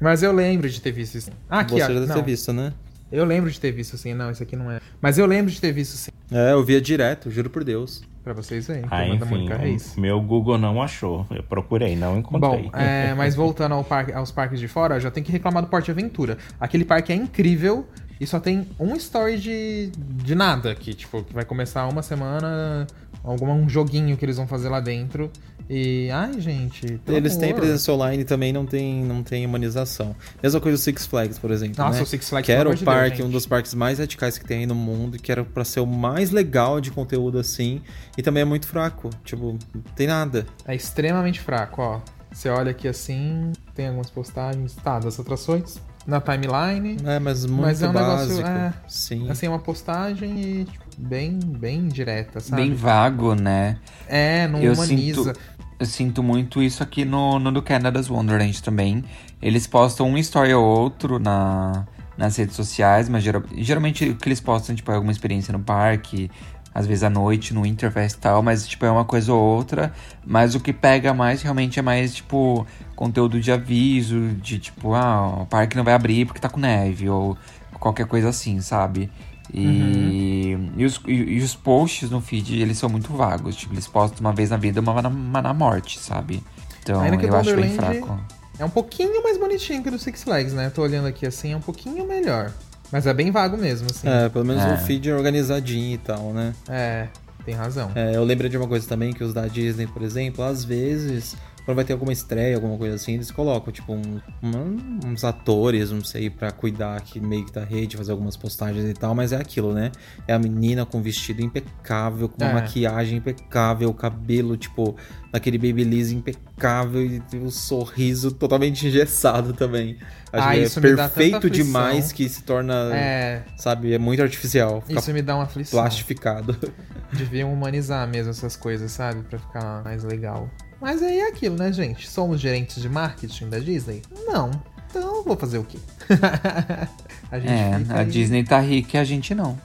[0.00, 1.30] Mas eu lembro de ter visto isso.
[1.48, 1.88] Ah, aqui, Você ó.
[1.88, 2.72] já deve Não, ter visto, né?
[3.10, 4.14] Eu lembro de ter visto sim.
[4.14, 4.80] Não, isso aqui não é.
[5.00, 6.10] Mas eu lembro de ter visto sim.
[6.30, 8.02] É, eu via direto, juro por Deus.
[8.22, 8.84] Pra vocês verem.
[8.90, 9.96] Ah, enfim, Reis.
[9.96, 11.26] meu Google não achou.
[11.30, 12.64] Eu procurei, não encontrei.
[12.70, 15.62] Bom, é, mas voltando ao parque- aos parques de fora, eu já tenho que reclamar
[15.62, 16.36] do Porte Aventura.
[16.60, 17.86] Aquele parque é incrível
[18.20, 20.92] e só tem um story de, de nada aqui.
[20.92, 22.86] Tipo, que vai começar uma semana,
[23.24, 25.30] algum um joguinho que eles vão fazer lá dentro.
[25.72, 26.98] E, ai, gente.
[27.04, 30.16] pelo Eles têm presença online e também não tem, não tem humanização.
[30.42, 31.76] Mesma coisa do Six Flags, por exemplo.
[31.78, 32.02] Nossa, né?
[32.02, 33.26] o Six Flags, Que era o Deus, parque, gente.
[33.26, 35.86] um dos parques mais radicais que tem aí no mundo, que era pra ser o
[35.86, 37.80] mais legal de conteúdo assim.
[38.18, 39.10] E também é muito fraco.
[39.24, 40.44] Tipo, não tem nada.
[40.66, 42.00] É extremamente fraco, ó.
[42.32, 46.96] Você olha aqui assim, tem algumas postagens, tá, das atrações na timeline.
[47.04, 48.38] É, mas muito Mas é um básico.
[48.38, 49.30] negócio, é, Sim.
[49.30, 52.62] Assim, uma postagem e, tipo, bem, bem direta, sabe?
[52.62, 53.76] Bem vago, né?
[54.08, 55.32] É, não eu humaniza.
[55.34, 55.40] Sinto,
[55.78, 59.04] eu sinto muito isso aqui no, no do Canada's Wonderland também.
[59.40, 61.86] Eles postam um story ou outro na,
[62.16, 65.60] nas redes sociais, mas geral- geralmente o que eles postam tipo, é alguma experiência no
[65.60, 66.30] parque,
[66.74, 69.92] às vezes à noite, no Winterfest e tal, mas tipo, é uma coisa ou outra.
[70.24, 75.42] Mas o que pega mais realmente é mais, tipo, conteúdo de aviso, de tipo, ah,
[75.42, 77.36] o parque não vai abrir porque tá com neve, ou
[77.78, 79.10] qualquer coisa assim, sabe?
[79.52, 83.56] E, e, os, e, e os posts no feed, eles são muito vagos.
[83.56, 86.42] Tipo, eles postam uma vez na vida, uma na, uma na morte, sabe?
[86.82, 88.18] Então, Ainda eu acho bem fraco.
[88.58, 90.70] É um pouquinho mais bonitinho que o do Six Flags, né?
[90.70, 92.52] Tô olhando aqui assim, é um pouquinho melhor.
[92.92, 94.08] Mas é bem vago mesmo, assim.
[94.08, 94.74] É, pelo menos É.
[94.74, 96.52] o feed é organizadinho e tal, né?
[96.68, 97.06] É,
[97.44, 97.90] tem razão.
[97.94, 101.36] É, eu lembro de uma coisa também que os da Disney, por exemplo, às vezes,
[101.70, 105.90] quando vai ter alguma estreia, alguma coisa assim, eles colocam, tipo, um- um- uns atores,
[105.90, 109.32] não sei, pra cuidar aqui meio que da rede, fazer algumas postagens e tal, mas
[109.32, 109.92] é aquilo, né?
[110.26, 112.54] É a menina com vestido impecável, com uma É.
[112.54, 114.96] maquiagem impecável, o cabelo, tipo,
[115.32, 119.96] naquele babyliss impecável e o sorriso totalmente engessado também.
[120.32, 123.92] Acho Ah, que isso é me dá tanta perfeito demais que se torna, É, sabe,
[123.92, 124.82] é muito artificial.
[124.88, 125.78] Isso me dá uma aflição.
[125.80, 126.56] plastificado.
[127.12, 129.22] Deviam humanizar mesmo essas coisas, sabe?
[129.22, 130.48] Pra ficar mais legal.
[130.80, 132.08] Mas aí é aquilo, né, gente?
[132.08, 134.02] Somos gerentes de marketing da Disney?
[134.26, 134.50] Não.
[134.88, 135.78] Então vou fazer o quê?
[137.30, 139.58] a gente É, fica a aí- Disney tá rica e a gente não.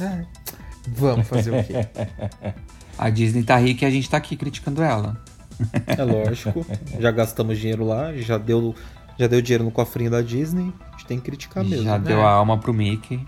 [0.00, 0.24] É.
[0.88, 1.86] Vamos fazer o quê?
[2.98, 5.16] A Disney tá rica e a gente tá aqui criticando ela.
[5.86, 6.64] É lógico.
[7.00, 8.74] Já gastamos dinheiro lá, já deu,
[9.18, 10.72] já deu dinheiro no cofrinho da Disney.
[10.88, 11.84] A gente tem que criticar mesmo.
[11.84, 12.22] Já deu É.
[12.24, 13.24] a alma pro Mickey.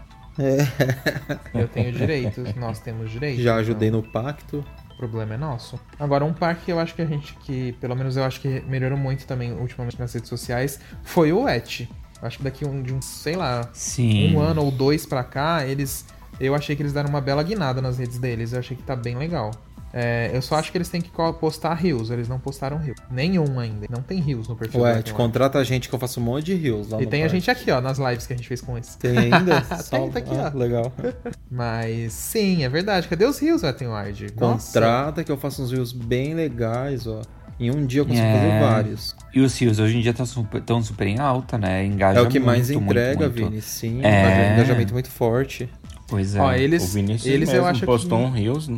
[1.55, 3.42] Eu tenho direitos, nós temos direitos.
[3.42, 4.64] Já então ajudei no pacto.
[4.95, 5.78] O problema é nosso.
[5.99, 8.61] Agora, um parque que eu acho que a gente, que pelo menos eu acho que
[8.62, 11.88] melhorou muito também ultimamente nas redes sociais, foi o Et.
[12.22, 14.34] Acho que daqui um, de uns, sei lá, Sim.
[14.34, 16.07] um ano ou dois pra cá, eles.
[16.40, 18.53] Eu achei que eles deram uma bela guinada nas redes deles.
[18.53, 19.51] Eu achei que tá bem legal.
[19.97, 22.11] É, eu só acho que eles têm que postar rios.
[22.11, 22.97] Eles não postaram rios.
[23.09, 23.86] Nenhum ainda.
[23.88, 26.47] Não tem rios no perfil Ué, te contrata a gente que eu faço um monte
[26.47, 28.49] de rios lá E no tem a gente aqui, ó, nas lives que a gente
[28.49, 28.97] fez com eles.
[28.97, 29.61] Tem ainda?
[29.88, 30.59] Tem, tá aqui, Ah, ó.
[30.59, 30.92] legal.
[31.49, 33.07] Mas sim, é verdade.
[33.07, 34.32] Cadê os rios, Ward?
[34.32, 37.22] Contrata que eu faço uns rios bem legais, ó.
[37.61, 38.32] Em um dia eu consigo É.
[38.32, 39.16] fazer vários.
[39.32, 41.84] E os rios hoje em dia estão super, tão super em alta, né?
[41.84, 43.32] Engaja É o que muito, mais muito, entrega, muito.
[43.32, 43.62] Vini.
[43.62, 44.55] Sim, É.
[44.55, 45.68] engajamento muito forte.
[46.09, 46.40] Pois é.
[46.40, 48.24] Ó, o eles, Vinícius eles mesmo eu acho postou que...
[48.24, 48.68] um Reels.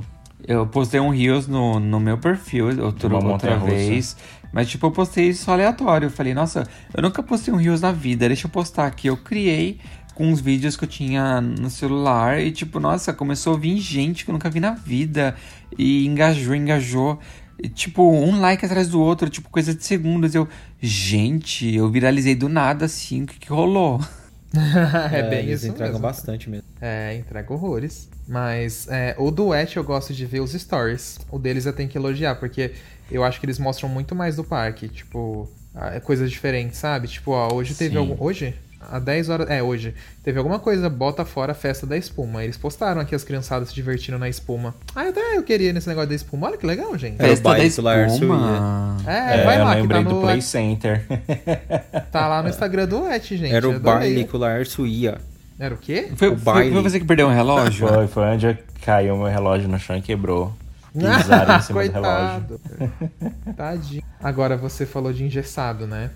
[0.47, 4.17] Eu postei um Rios no, no meu perfil outro, outra vez.
[4.53, 6.07] Mas, tipo, eu postei isso aleatório.
[6.07, 8.29] Eu falei, nossa, eu nunca postei um Rios na vida.
[8.29, 9.09] Deixa eu postar aqui.
[9.09, 9.81] Eu criei
[10.15, 12.41] com uns vídeos que eu tinha no celular.
[12.41, 15.35] E, tipo, nossa, começou a vir gente que eu nunca vi na vida.
[15.77, 17.19] E engajou, engajou.
[17.59, 20.35] E, tipo, um like atrás do outro, tipo, coisa de segundos.
[20.35, 20.49] Eu,
[20.81, 24.01] gente, eu viralizei do nada, assim, o que, que rolou?
[25.13, 26.07] é bem eles isso entregam mesmo.
[26.07, 26.67] bastante mesmo.
[26.81, 28.09] É, entrega horrores.
[28.27, 31.19] Mas é, o duet eu gosto de ver os stories.
[31.31, 32.73] O deles eu tenho que elogiar, porque
[33.11, 34.89] eu acho que eles mostram muito mais do parque.
[34.89, 37.09] Tipo, ah, coisas diferentes, sabe?
[37.09, 37.99] Tipo, ó, hoje teve Sim.
[37.99, 38.17] algum.
[38.23, 38.55] Hoje?
[38.91, 39.51] Há 10 horas.
[39.51, 39.95] É, hoje.
[40.23, 42.43] Teve alguma coisa, bota fora a festa da espuma.
[42.45, 44.75] Eles postaram aqui as criançadas se divertindo na espuma.
[44.95, 46.49] Ah, até eu queria nesse negócio da espuma.
[46.49, 47.17] Olha que legal, gente.
[47.19, 48.97] Era o Festa da espuma.
[49.07, 51.05] É, É, vai eu lá, que tá lembrei do no, Play Center.
[52.11, 53.55] tá lá no Instagram do Et, gente.
[53.55, 55.19] Era o baile que o Laércio ia.
[55.59, 56.11] Era o quê?
[56.17, 56.73] Foi, O foi, baile.
[56.73, 57.89] foi você que perdeu um relógio?
[57.89, 60.53] Foi, foi onde caiu meu relógio no chão e quebrou.
[60.93, 62.45] Pisaram em cima do relógio.
[62.59, 62.61] Coitado.
[63.57, 64.03] Tadinho.
[64.23, 66.11] Agora você falou de engessado, né?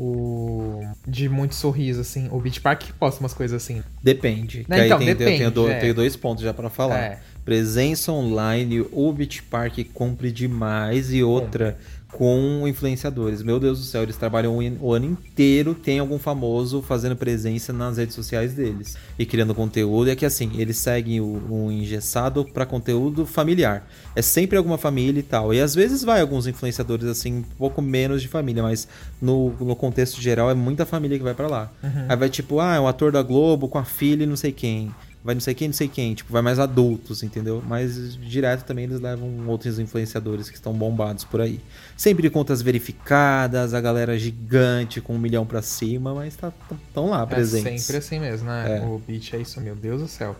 [0.00, 0.80] O.
[1.06, 2.28] De muito sorriso, assim.
[2.30, 3.82] O Beach Park posta umas coisas assim.
[4.02, 4.64] Depende.
[4.70, 5.80] Aí então, tem, eu depende, tenho, do- é.
[5.80, 6.98] tenho dois pontos já pra falar.
[6.98, 7.18] É.
[7.44, 11.76] Presença online, o Beach Park cumpre demais e outra
[12.12, 13.42] com influenciadores.
[13.42, 17.98] Meu Deus do céu, eles trabalham o, ano inteiro, tem algum famoso fazendo presença nas
[17.98, 20.10] redes sociais deles e criando conteúdo.
[20.10, 23.86] É que assim, eles seguem o, o engessado pra conteúdo familiar.
[24.16, 25.52] É sempre alguma família e tal.
[25.52, 28.88] E às vezes vai alguns influenciadores assim, um pouco menos de família, mas
[29.20, 31.70] no, no contexto geral é muita família que vai pra lá.
[32.08, 34.52] Aí vai tipo, ah, é um ator da Globo com a filha e não sei
[34.52, 37.62] quem vai não sei quem, não sei quem, tipo, vai mais adultos, entendeu?
[37.66, 41.60] Mas direto também eles levam outros influenciadores que estão bombados por aí.
[41.96, 46.52] Sempre contas verificadas, a galera gigante com um milhão pra cima, mas tá,
[46.94, 47.66] tão lá presentes.
[47.66, 48.78] É sempre assim mesmo, né?
[48.78, 48.86] É.
[48.86, 50.36] O Beach é isso, meu Deus do céu.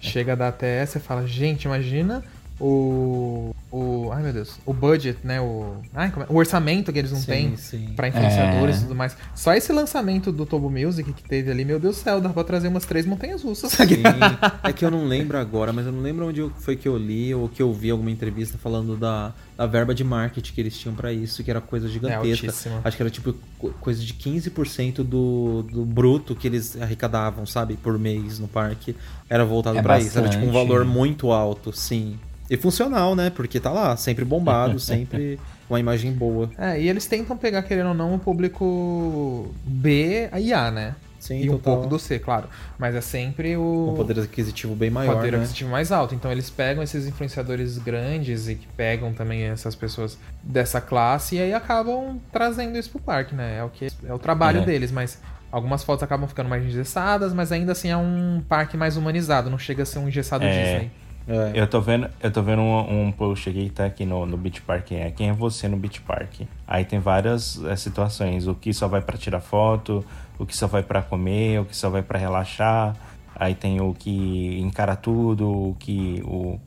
[0.00, 2.22] Chega a dar até você fala, gente, imagina
[2.60, 3.54] o.
[3.70, 4.10] O.
[4.12, 4.58] Ai meu Deus.
[4.64, 5.40] O budget, né?
[5.40, 5.76] O.
[5.92, 6.26] Ai, como é?
[6.30, 7.92] O orçamento que eles não Sim, têm sim.
[7.96, 8.78] pra influenciadores É.
[8.78, 9.16] e tudo mais.
[9.34, 12.44] Só esse lançamento do Tobo Music que teve ali, meu Deus do céu, dá pra
[12.44, 13.72] trazer umas três montanhas russas.
[13.72, 13.84] Sim,
[14.62, 17.34] é que eu não lembro agora, mas eu não lembro onde foi que eu li
[17.34, 20.94] ou que eu vi alguma entrevista falando da, da verba de marketing que eles tinham
[20.94, 22.46] pra isso, que era coisa gigantesca.
[22.46, 22.80] altíssima.
[22.84, 27.74] Acho que era tipo co- coisa de 15% do, do bruto que eles arrecadavam, sabe,
[27.76, 28.96] por mês no parque.
[29.28, 30.16] Era voltado É pra isso.
[30.18, 32.16] Era tipo um valor muito alto, sim.
[32.50, 33.30] E funcional, né?
[33.30, 35.38] Porque tá lá, sempre bombado, sempre
[35.68, 36.50] uma imagem boa.
[36.58, 40.94] É, e eles tentam pegar, querendo ou não, o público B e A, né?
[41.18, 41.74] Sim, e um total.
[41.74, 42.48] pouco do C, claro.
[42.78, 43.90] Mas é sempre o.
[43.90, 45.38] Um poder aquisitivo bem maior, poder né?
[45.38, 46.14] aquisitivo mais alto.
[46.14, 51.40] Então eles pegam esses influenciadores grandes e que pegam também essas pessoas dessa classe e
[51.40, 53.58] aí acabam trazendo isso pro parque, né?
[53.58, 54.64] É o que é o trabalho É.
[54.64, 55.18] deles, mas
[55.50, 59.58] algumas fotos acabam ficando mais engessadas, mas ainda assim é um parque mais humanizado, não
[59.58, 60.50] chega a ser um engessado É.
[60.62, 60.90] Disney.
[61.28, 61.52] É.
[61.54, 64.36] Eu tô vendo, eu tô vendo um, um post aqui que tá aqui no, no
[64.36, 66.42] Beach Park, é quem é você no Beach Park?
[66.66, 70.04] Aí tem várias é, situações, o que só vai pra tirar foto,
[70.38, 72.94] o que só vai pra comer, o que só vai pra relaxar.
[73.34, 76.58] Aí tem o que encara tudo, o que o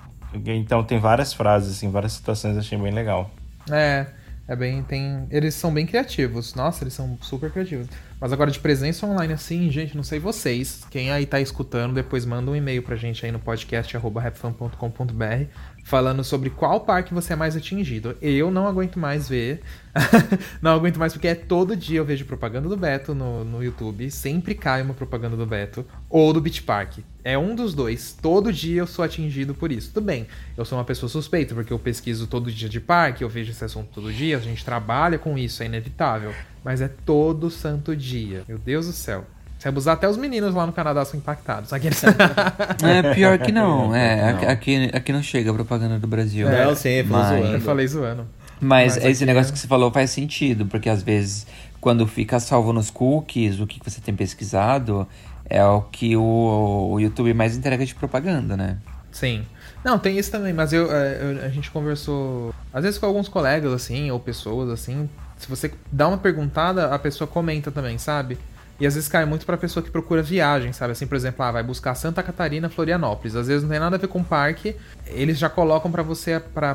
[0.45, 3.32] então tem várias frases assim, várias situações, achei bem legal.
[3.72, 4.05] É,
[4.49, 4.81] é bem.
[4.83, 6.55] Tem, eles são bem criativos.
[6.55, 7.87] Nossa, eles são super criativos.
[8.19, 10.83] Mas agora de presença online assim, gente, não sei vocês.
[10.89, 15.45] Quem aí tá escutando, depois manda um e-mail pra gente aí no podcast rapfan.com.br
[15.89, 18.15] falando sobre qual parque você é mais atingido.
[18.21, 19.61] Eu não aguento mais ver.
[20.61, 24.11] não aguento mais porque é todo dia eu vejo propaganda do Beto no, no YouTube.
[24.11, 25.83] Sempre cai uma propaganda do Beto.
[26.07, 26.99] Ou do Beach Park.
[27.23, 28.15] É um dos dois.
[28.21, 29.91] Todo dia eu sou atingido por isso.
[29.91, 33.29] Tudo bem, eu sou uma pessoa suspeita, porque eu pesquiso todo dia de parque, eu
[33.29, 36.35] vejo esse assunto todo dia, a gente trabalha com isso, é inevitável.
[36.63, 38.43] Mas é todo santo dia.
[38.47, 39.25] Meu Deus do céu.
[39.60, 41.72] Se abusar, até os meninos lá no Canadá são impactados.
[41.74, 42.01] Aqueles...
[42.82, 43.93] É pior que não.
[43.93, 44.49] É, Não.
[44.49, 46.49] aqui, aqui não chega a propaganda do Brasil.
[46.49, 47.53] Não, sim, falou Mas- zoando.
[47.55, 48.28] eu falei zoando.
[48.62, 51.45] Mas, Mas esse aqui negócio é- que você falou faz sentido, porque às vezes,
[51.80, 55.07] quando fica salvo nos cookies, o que você tem pesquisado
[55.49, 58.78] é o que o, o YouTube mais entrega de propaganda, né?
[59.12, 59.43] Sim.
[59.84, 63.28] Não, tem isso também, mas eu, é, eu- a gente conversou, às vezes com alguns
[63.28, 65.10] colegas, assim, ou pessoas, assim.
[65.38, 68.38] Se você dá uma perguntada, a pessoa comenta também, sabe?
[68.80, 70.93] E às vezes cai muito pra pessoa que procura viagem, sabe?
[70.93, 73.36] Assim, por exemplo, ah, vai buscar Santa Catarina, Florianópolis.
[73.36, 74.75] Às vezes não tem nada a ver com parque,
[75.07, 76.71] eles já colocam pra você, pra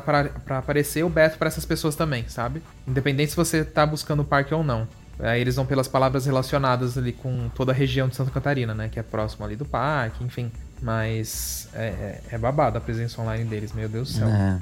[0.49, 2.61] aparecer o Beto pra essas pessoas também, sabe?
[2.87, 4.87] Independente se você tá buscando o parque ou não.
[5.17, 8.89] Aí eles vão pelas palavras relacionadas ali com toda a região de Santa Catarina, né?
[8.89, 10.51] Que é próximo ali do parque, enfim.
[10.81, 14.27] Mas é, é, é babado a presença online deles, meu Deus do céu.
[14.27, 14.59] É.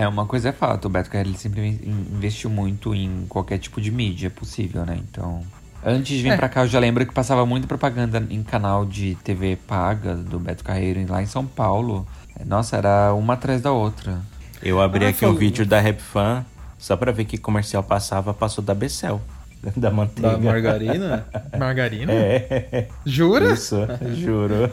[0.00, 3.80] É, uma coisa é fato, o Beto Carreiro sempre in- investiu muito em qualquer tipo
[3.80, 5.00] de mídia possível, né?
[5.10, 5.42] Então,
[5.84, 6.36] antes de vir É.
[6.36, 10.38] pra cá, eu já lembro que passava muita propaganda em canal de TV paga do
[10.38, 12.06] Beto Carreiro lá em São Paulo.
[12.46, 14.18] Nossa, era uma atrás da outra.
[14.62, 15.36] Eu abri Ah, aqui um falou.
[15.36, 16.44] vídeo da Rap Fan,
[16.78, 19.20] só pra ver que comercial passava, passou da Becel,
[19.76, 20.30] da manteiga.
[20.30, 21.26] Da margarina?
[21.58, 22.12] Margarina?
[22.12, 23.52] É, Jura?
[23.52, 23.76] isso,
[24.14, 24.70] juro.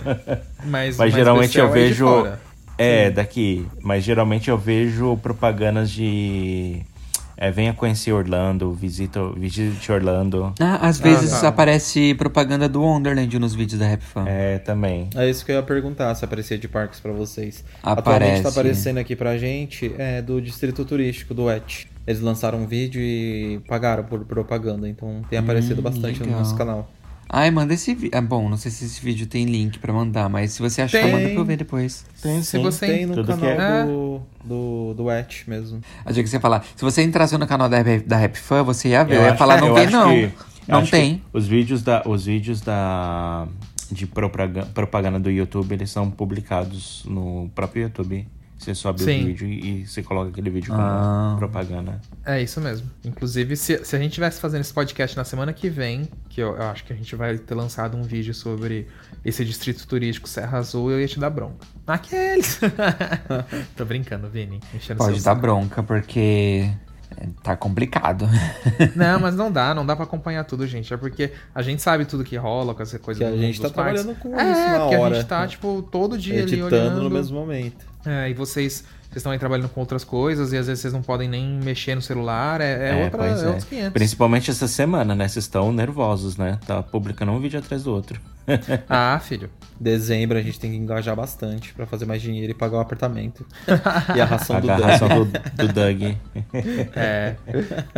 [0.66, 2.06] Mas, Mas geralmente eu é de vejo.
[2.08, 2.40] fora.
[2.78, 3.66] É, daqui.
[3.82, 6.82] Mas geralmente eu vejo propagandas de.
[7.38, 10.54] É, venha conhecer Orlando, visita, visite Orlando.
[10.60, 11.48] Ah, às vezes tá.
[11.50, 14.26] aparece propaganda do Wonderland nos vídeos da Rap Fan.
[14.28, 15.10] É, também.
[15.16, 17.64] É isso que eu ia perguntar, se aparecia de parques pra vocês.
[17.84, 18.00] Aparece.
[18.10, 21.88] Atualmente tá aparecendo aqui pra gente é do Distrito Turístico do ET.
[22.08, 26.40] Eles lançaram um vídeo e pagaram por propaganda, então tem aparecido Hum, bastante no legal.
[26.40, 26.90] nosso canal.
[27.28, 28.12] Ai, manda esse vídeo.
[28.18, 31.02] Ah, bom, não sei se esse vídeo tem link pra mandar, mas se você achar,
[31.02, 31.12] Tem.
[31.12, 32.06] manda pra eu ver depois.
[32.22, 35.82] Tem Se você Tem no Tudo canal que é- do, do, do ET mesmo.
[36.06, 36.64] Achei que você ia falar.
[36.76, 39.16] Se você entrasse no canal da Rap, da Rap Fan, você ia ver.
[39.18, 40.10] Eu, ia acho- falar, não eu tem, acho não.
[40.10, 40.32] que- eu
[40.68, 41.22] não acho que tem.
[41.34, 42.04] Os vídeos da.
[42.06, 43.48] Os vídeos da.
[43.92, 48.28] de propaga- propaganda do YouTube, eles são publicados no próprio YouTube.
[48.58, 49.24] Você sobe Sim.
[49.24, 51.36] o vídeo e, você coloca aquele vídeo como Ah.
[51.38, 52.00] propaganda.
[52.26, 52.90] É isso mesmo.
[53.04, 56.56] Inclusive, se, se a gente tivesse fazendo esse podcast na semana que vem, que eu,
[56.56, 58.88] eu acho que a gente vai ter lançado um vídeo sobre
[59.24, 61.68] esse distrito turístico Serra Azul, eu ia te dar bronca.
[61.86, 62.60] Aqueles!
[63.76, 64.60] Tô brincando, Vini.
[64.98, 66.72] Pode dar bronca, porque
[67.44, 68.28] tá complicado.
[68.96, 70.94] Não, mas não dá, não dá pra acompanhar tudo, gente.
[70.94, 73.70] É porque a gente sabe tudo que rola com essa coisa Que a gente tá
[73.70, 74.02] parques.
[74.04, 75.16] trabalhando com é, isso na porque a hora.
[75.16, 77.04] gente tá, tipo, todo dia ali Editando olhando.
[77.04, 77.86] no mesmo momento.
[78.06, 81.02] É, e vocês, vocês estão aí trabalhando com outras coisas e às vezes vocês não
[81.02, 82.60] podem nem mexer no celular.
[82.60, 83.94] É, é, outra, pois é outros 500.
[83.94, 85.28] Principalmente essa semana, né?
[85.28, 86.60] Vocês estão nervosos, né?
[86.66, 88.20] Tá publicando um vídeo atrás do outro.
[88.88, 89.50] Ah, filho.
[89.80, 93.46] Dezembro a gente tem que engajar bastante pra fazer mais dinheiro e pagar o apartamento.
[94.16, 96.02] e a ração do Pagar a ração do, do Doug.
[96.96, 97.36] É.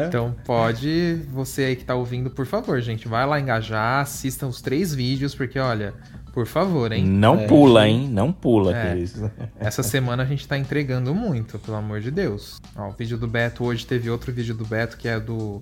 [0.08, 4.62] Então pode, você aí que tá ouvindo, por favor, gente, vai lá engajar, assistam os
[4.62, 5.94] três vídeos, porque olha,
[6.38, 7.04] por favor, hein?
[7.04, 8.02] Não É, pula, gente.
[8.04, 8.10] hein?
[8.10, 8.92] Não pula, É.
[8.92, 9.16] Cris.
[9.60, 12.62] Essa semana a gente tá entregando muito, pelo amor de Deus.
[12.76, 15.60] Ó, o vídeo do Beto, hoje teve outro vídeo do Beto, que é do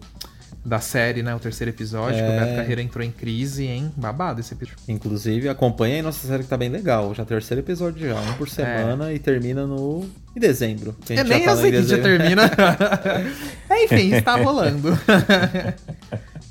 [0.65, 1.33] da série, né?
[1.33, 2.39] O terceiro episódio, que o É.
[2.41, 3.89] Beto Carreira entrou em crise, hein?
[3.95, 4.77] Babado esse episódio.
[4.85, 7.15] Inclusive, acompanha aí nossa série que tá bem legal.
[7.15, 10.03] Já terceiro episódio já, um por semana e termina no.
[10.35, 10.93] em dezembro.
[11.05, 12.51] que a É nem tá assim que já termina.
[13.69, 14.89] É, Enfim, está rolando.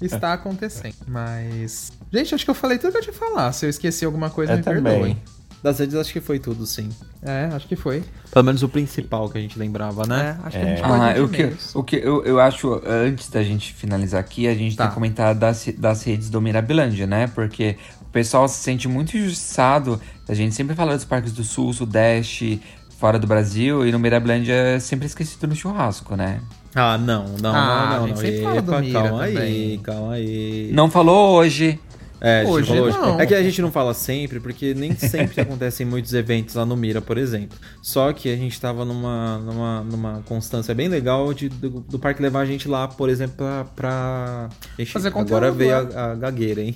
[0.01, 0.95] está acontecendo.
[1.07, 1.93] Mas.
[2.19, 3.51] Gente, acho que eu falei tudo que eu tinha que falar.
[3.53, 4.83] Se eu esqueci alguma coisa, Eu me também.
[4.83, 5.19] perdoem.
[5.63, 6.91] Das redes acho que foi tudo, sim.
[7.23, 8.05] É, acho que foi.
[8.31, 10.39] Pelo menos o principal que a gente lembrava, né?
[10.43, 13.43] É, acho que a gente Ah, o que, o que eu, eu acho, antes da
[13.43, 14.85] gente finalizar aqui, a gente Tá.
[14.85, 17.29] tem que comentar das, das redes do Mirabilândia, né?
[17.35, 19.99] Porque o pessoal se sente muito injustiçado.
[20.29, 22.61] A gente sempre fala dos parques do Sul, Sudeste,
[22.99, 26.43] fora do Brasil, e no Mirabilândia é sempre esquecido no churrasco, né?
[26.75, 28.23] Ah, não, não, Ah, não, a não, gente não.
[28.23, 29.79] sempre fala do Epa, Mira calma aí, também.
[29.79, 30.71] calma aí.
[30.75, 31.81] Não falou hoje.
[32.25, 33.21] É, gente Hoje falou não.
[33.21, 36.75] É que a gente não fala sempre, porque nem sempre acontecem muitos eventos lá no
[36.75, 37.59] Mira, por exemplo.
[37.83, 42.23] Só que a gente tava numa, numa, numa constância bem legal de, do, do parque
[42.23, 43.65] levar a gente lá, por exemplo, pra.
[43.77, 44.49] pra...
[44.79, 45.89] Ixi, Fazer agora veio lá.
[45.95, 46.75] a, a gagueira, hein?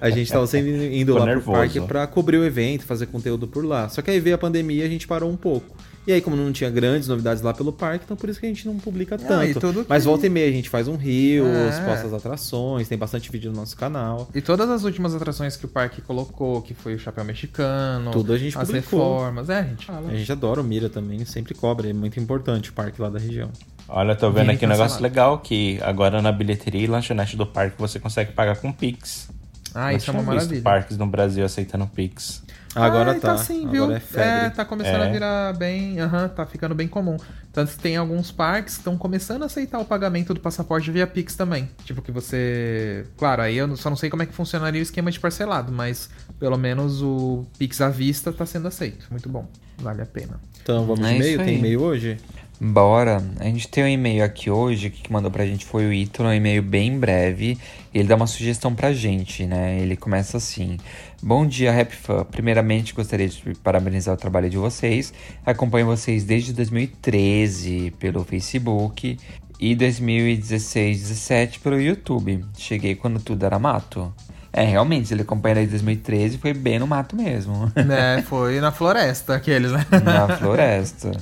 [0.00, 1.44] a gente tava sempre indo lá nervoso.
[1.44, 3.88] pro parque pra cobrir o evento, fazer conteúdo por lá.
[3.88, 5.74] Só que aí veio a pandemia e a gente parou um pouco.
[6.04, 8.48] E aí, como não tinha grandes novidades lá pelo parque, então por isso que a
[8.48, 9.60] gente não publica Ah, e tanto.
[9.72, 11.84] tudo Mas que- volta e meia a gente faz um rios, É.
[11.86, 14.28] posta as atrações, tem bastante vídeo no nosso canal.
[14.34, 18.32] E todas as últimas atrações que o parque colocou, que foi o chapéu mexicano, Tudo
[18.32, 18.98] a gente as publicou.
[19.18, 20.10] reformas, é, a gente fala.
[20.10, 23.20] A gente adora o Mira também, sempre cobra, é muito importante o parque lá da
[23.20, 23.50] região.
[23.88, 27.46] Olha, eu tô vendo aqui um negócio legal que agora na bilheteria e lanchonete do
[27.46, 29.28] parque você consegue pagar com Pix.
[29.74, 30.62] Ah, Não isso é uma maravilha.
[30.62, 32.42] parques no Brasil aceitando Pix.
[32.74, 33.92] Agora Ah, tá, sim, agora viu?
[33.92, 34.50] é febre.
[34.56, 35.12] tá começando a É.
[35.12, 36.00] virar bem.
[36.00, 37.16] Aham, tá ficando bem comum.
[37.52, 41.06] Tanto que tem alguns parques que estão começando a aceitar o pagamento do passaporte via
[41.06, 41.68] Pix também.
[41.84, 43.04] Tipo que você.
[43.18, 45.70] Claro, aí eu não- só não sei como é que funcionaria o esquema de parcelado,
[45.70, 46.08] mas
[46.40, 49.06] pelo menos o Pix à vista tá sendo aceito.
[49.10, 49.46] Muito bom.
[49.78, 50.40] Vale a pena.
[50.62, 51.38] Então vamos É e-mail?
[51.44, 52.16] Tem e-mail hoje?
[52.60, 53.20] Bora.
[53.40, 56.32] A gente tem um e-mail aqui hoje, que mandou pra gente foi o Ítalo, um
[56.32, 57.58] e-mail bem breve.
[57.92, 59.80] E ele dá uma sugestão pra gente, né?
[59.80, 60.78] Ele começa assim:
[61.24, 62.24] Bom dia, Rap Fan.
[62.24, 65.14] Primeiramente, gostaria de parabenizar o trabalho de vocês.
[65.46, 69.16] Acompanho vocês desde 2013 pelo Facebook
[69.60, 72.44] e 2016, 17 pelo YouTube.
[72.58, 74.12] Cheguei quando tudo era mato.
[74.52, 77.70] É, realmente, ele acompanha desde 2013, foi bem no mato mesmo.
[77.86, 79.86] né, foi na floresta aqueles, né?
[80.02, 81.12] na floresta.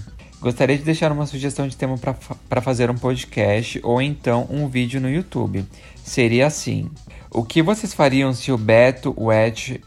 [0.41, 1.97] Gostaria de deixar uma sugestão de tema
[2.49, 5.63] para fazer um podcast ou então um vídeo no YouTube.
[6.03, 6.91] Seria assim:
[7.33, 9.29] O que vocês fariam se o Beto, o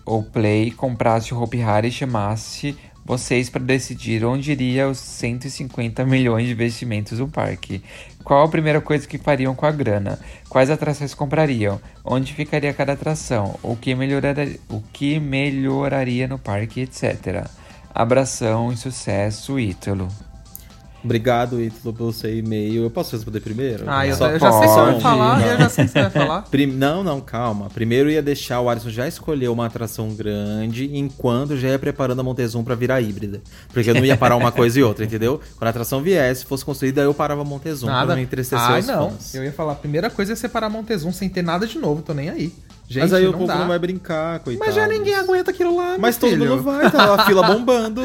[0.05, 6.05] ou Play comprasse o Hope Hari e chamasse vocês para decidir onde iria os 150
[6.05, 7.83] milhões de investimentos do parque?
[8.23, 10.17] Qual a primeira coisa que fariam com a grana?
[10.47, 11.81] Quais atrações comprariam?
[12.05, 13.59] Onde ficaria cada atração?
[13.61, 17.45] O que melhoraria, o que melhoraria no parque, etc.
[17.93, 20.07] Abração e sucesso, Ítalo.
[21.04, 22.84] Obrigado, Ítalo, pelo seu e-mail.
[22.84, 23.84] Eu posso responder primeiro?
[23.88, 25.93] Ah, eu, eu já sei o que você vai falar, eu já sei o que
[25.93, 26.41] você vai falar.
[26.49, 27.70] Prim- Não, não, calma.
[27.74, 32.24] Primeiro ia deixar o Alisson já escolher uma atração grande, enquanto já ia preparando a
[32.24, 33.41] Montezum pra virar híbrida.
[33.74, 35.41] Porque eu não ia parar uma coisa e outra, entendeu?
[35.58, 38.16] Quando a atração viesse, fosse construída, eu parava a Montezum pra Nada.
[38.16, 39.10] não entristecer Ai, os não.
[39.12, 39.36] fãs.
[39.36, 42.14] Eu ia falar, a primeira coisa é separar Montezum sem ter nada de novo, tô
[42.14, 42.54] nem aí.
[42.93, 43.55] Gente, Mas aí o povo dá.
[43.55, 44.65] não vai brincar, coitado.
[44.65, 46.49] Mas já ninguém aguenta aquilo lá, Mas todo filho.
[46.51, 48.01] mundo vai, tá lá a fila bombando.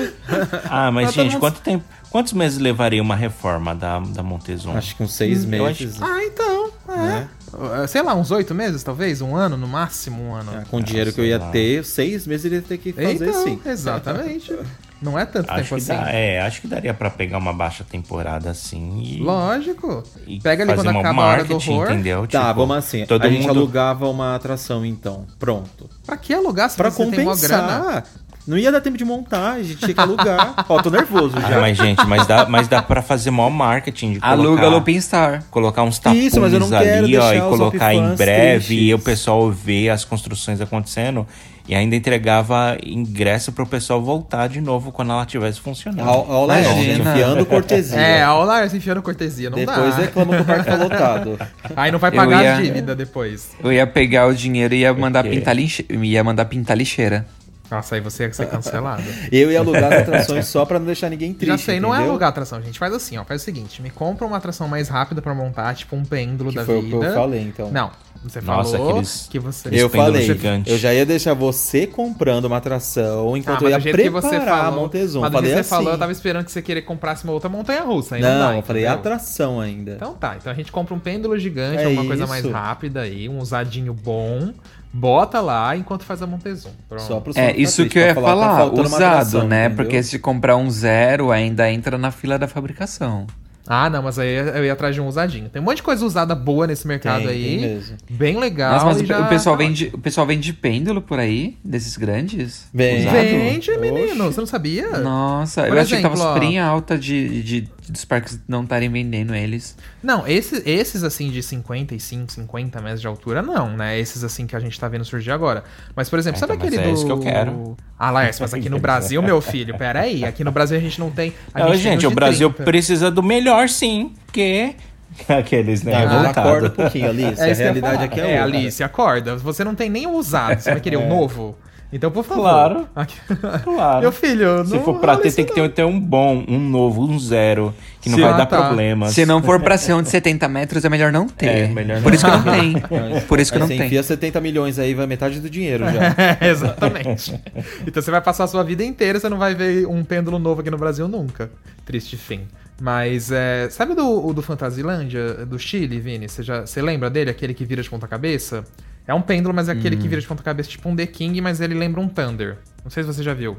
[0.71, 4.23] Ah, mas Mas todo gente, mundo- quanto tempo, quantos meses levaria uma reforma da, da
[4.23, 4.77] Montezum?
[4.77, 6.01] Acho que uns seis eu meses.
[6.01, 6.71] Ah, então.
[6.89, 6.97] É.
[6.97, 7.29] Né?
[7.53, 9.21] Uh, Sei lá, uns oito meses, talvez?
[9.21, 10.51] Um ano, no máximo um ano.
[10.55, 11.51] Ah, com o dinheiro que eu ia lá.
[11.51, 13.61] ter, seis meses ele ia ter que fazer então, sim.
[13.67, 14.55] exatamente.
[15.01, 16.03] Não é tanto Acho tempo que, assim.
[16.05, 19.19] dá, é, acho que daria pra pegar uma baixa temporada assim e.
[19.21, 20.03] Lógico.
[20.27, 21.91] e Pega ali quando acaba a hora do horror.
[21.91, 22.27] entendeu?
[22.27, 23.07] Tá, Tipo, vamos assim.
[23.07, 23.59] Todo a gente mundo...
[23.59, 25.27] alugava uma atração, então.
[25.39, 25.89] Pronto.
[26.05, 28.03] Pra que alugar se Pra você tem uma grana?
[28.49, 30.65] Não ia dar tempo de montar, a gente tinha que alugar.
[30.67, 31.59] Ó, tô nervoso já.
[31.59, 34.33] Ah, mas, gente, mas dá, mas dá pra fazer maior marketing de colocar...
[34.43, 35.45] Aluga Looping Star.
[35.51, 38.89] Colocar uns tapumes Isso, mas eu não quero ali, ó, e colocar em breve tristes.
[38.89, 41.27] e o pessoal ver as construções acontecendo
[41.69, 46.07] e ainda entregava ingresso pro pessoal voltar de novo quando ela estivesse funcionando.
[46.47, 47.11] Lá, gente, Imagina.
[47.11, 47.99] enfiando cortesia.
[48.01, 50.01] É, a Lars enfiando cortesia, não Depois dá.
[50.01, 51.39] reclama que o parque tá lotado.
[51.77, 53.51] Aí não vai pagar ia- a dívida depois.
[53.63, 55.85] Eu ia pegar o dinheiro e ia mandar pintar lixe...
[55.91, 57.27] ia mandar pintar lixeira.
[57.71, 59.03] Nossa, aí você ia ser cancelado.
[59.31, 61.51] Eu ia alugar as atrações só pra não deixar ninguém triste.
[61.51, 62.11] Já sei, não é entendeu?
[62.13, 62.79] alugar atração, gente.
[62.79, 63.25] Faz assim, ó.
[63.25, 66.57] Faz o seguinte: me compra uma atração mais rápida pra montar, tipo um pêndulo Que
[66.57, 66.99] da foi o vida.
[66.99, 67.71] que eu falei, então.
[67.71, 67.91] Não,
[68.25, 69.69] você Nossa, falou aqueles- que você.
[69.71, 70.71] Eu falei, gigante.
[70.71, 74.41] eu já ia deixar você comprando uma atração Ah, enquanto mas eu ia preparar você
[74.41, 75.21] falou, a Montezuma.
[75.23, 75.85] Mas do Falei jeito que você assim.
[75.85, 78.15] falou, eu tava esperando que você queria comprasse uma outra montanha russa.
[78.17, 78.99] Aí Não, não, dá, eu falei entendeu?
[78.99, 79.93] atração ainda.
[79.93, 83.29] Então tá, então a gente compra um pêndulo gigante, É alguma coisa mais rápida aí,
[83.29, 84.53] um usadinho bom,
[84.93, 86.71] bota lá enquanto faz a Montezum.
[86.89, 87.03] Pronto.
[87.03, 89.67] Só pro É, isso que eu ia falar, tá faltando uma usado, né?
[89.67, 89.77] entendeu?
[89.85, 93.27] Porque se comprar um zero, ainda entra na fila da fabricação.
[93.71, 95.51] Ah, não, mas aí eu ia atrás de um usadinho.
[95.51, 97.45] Tem um monte de coisa usada boa nesse mercado Tem, aí.
[97.45, 97.97] tem mesmo.
[98.09, 98.73] Bem legal.
[98.73, 102.67] Nossa, mas o, já pessoal tá vende, o pessoal vende pêndulo por aí, desses grandes?
[102.73, 103.03] Vende.
[103.03, 103.15] Usado?
[103.15, 104.25] Vende, menino.
[104.25, 104.35] Oxe.
[104.35, 104.89] Você não sabia?
[105.01, 106.35] Nossa, Por eu achei que exemplo, tava ó.
[106.35, 109.77] super em alta de, de, dos parques não estarem vendendo eles.
[110.03, 113.99] Não, esses, esses assim de 55, 50 metros de altura, não, né?
[113.99, 115.65] Esses assim que a gente tá vendo surgir agora.
[115.97, 116.95] Mas, por exemplo, É, sabe então, aquele é do.
[116.95, 117.77] esse que eu quero.
[117.99, 120.25] Ah, lá, mas aqui no Brasil, meu filho, peraí.
[120.25, 121.33] Aqui no Brasil a gente não tem.
[121.53, 122.65] A Não, gente, o Brasil 30.
[122.65, 124.13] precisa do melhor, sim.
[124.27, 124.75] Porque.
[125.29, 125.95] Aqueles, né?
[125.95, 126.41] Ah, mas Revoltado.
[126.49, 127.27] acorda um pouquinho, Alice.
[127.27, 128.59] a isso que eu ia realidade aqui é, É, outra.
[128.59, 129.37] Alice, acorda.
[129.37, 131.57] Você não tem nem o usado, você vai querer o novo?
[131.91, 132.43] Então, por favor.
[132.43, 132.89] Claro.
[132.95, 133.17] Aqui-
[133.65, 134.01] Claro.
[134.03, 136.59] Meu filho, Se não for pra ter, isso tem que ter, ter um bom, um
[136.59, 138.67] novo, um zero, que não Se- vai Ah, dar tá.
[138.67, 139.15] problemas.
[139.15, 141.47] Se não for pra ser um de 70 metros, é melhor não ter.
[141.47, 143.23] É, melhor Por não isso que não tem.
[143.27, 143.87] Por isso que não você tem.
[143.87, 146.15] enfia 70 milhões aí, vai metade do dinheiro já.
[146.41, 147.41] É, exatamente.
[147.87, 150.61] então você vai passar a sua vida inteira, você não vai ver um pêndulo novo
[150.61, 151.51] aqui no Brasil nunca.
[151.87, 152.43] Triste fim.
[152.81, 156.29] Mas, é, sabe do, do Fantasilândia, do Chile, Vini?
[156.29, 158.65] Você, já, você lembra dele, aquele que vira de ponta cabeça?
[159.09, 159.99] É um pêndulo, mas é aquele Hum.
[160.01, 162.59] que vira de ponta cabeça, tipo um The King, mas ele lembra um Thunder.
[162.85, 163.57] Não sei se você já viu.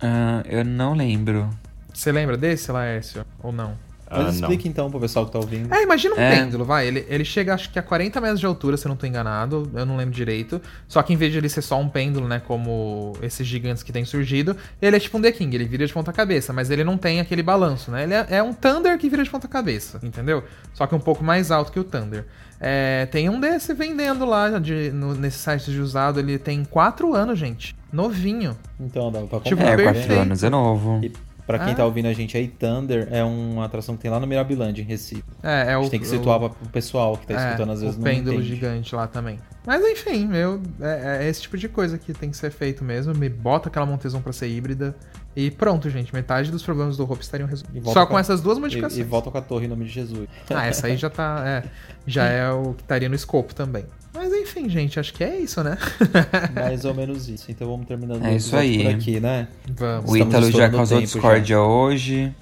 [0.00, 1.50] Ah, eu não lembro.
[1.92, 3.24] Você lembra desse, Laércio?
[3.42, 3.76] Ou não?
[4.06, 4.48] Ah, Mas não.
[4.50, 5.72] explica então pro pessoal que tá ouvindo.
[5.74, 6.36] É, imagina um É.
[6.36, 6.86] pêndulo, vai.
[6.86, 9.68] Ele, ele chega, acho que a 40 metros de altura, se eu não tô enganado.
[9.74, 10.60] Eu não lembro direito.
[10.86, 12.40] Só que em vez de ele ser só um pêndulo, né?
[12.46, 15.56] Como esses gigantes que têm surgido, ele é tipo um The King.
[15.56, 18.02] Ele vira de ponta cabeça, mas ele não tem aquele balanço, né?
[18.04, 20.44] Ele é, é um Thunder que vira de ponta cabeça, entendeu?
[20.74, 22.26] Só que um pouco mais alto que o Thunder.
[22.66, 26.18] É, tem um desse vendendo lá de, no, nesse site de usado.
[26.18, 27.76] Ele tem 4 anos, gente.
[27.92, 28.56] Novinho.
[28.80, 29.72] Então, dá pra Tipo, comprar.
[29.72, 30.06] É, perfeito.
[30.06, 31.00] 4 anos é novo.
[31.02, 31.12] E
[31.46, 31.76] pra quem Ah.
[31.76, 34.86] tá ouvindo a gente aí, Thunder é uma atração que tem lá no Mirabilândia, em
[34.86, 35.22] Recife.
[35.42, 35.82] É, é A o.
[35.82, 37.98] gente tem que o- situar pra- pro pessoal que tá É, escutando às vezes o
[37.98, 38.48] não pêndulo entende.
[38.54, 39.38] gigante lá também.
[39.66, 43.14] Mas enfim, eu, é, é esse tipo de coisa que tem que ser feito mesmo.
[43.14, 44.96] Me bota aquela Montezum pra ser híbrida.
[45.36, 46.14] E pronto, gente.
[46.14, 47.92] Metade dos problemas do Hope estariam E resolvidos.
[47.92, 48.98] Só com a- essas duas E, modificações.
[49.00, 50.28] e volta com a torre em nome de Jesus.
[50.50, 51.42] Ah, essa aí já tá.
[51.44, 51.62] É,
[52.06, 53.84] já é o que estaria no escopo também.
[54.14, 55.76] Mas enfim, gente, acho que é isso, né?
[56.54, 57.50] Mais ou menos isso.
[57.50, 58.84] Então vamos terminando É o isso aí.
[58.84, 59.48] por aqui, né?
[59.76, 60.10] Vamos.
[60.10, 62.32] O Ítalo já causou discórdia hoje.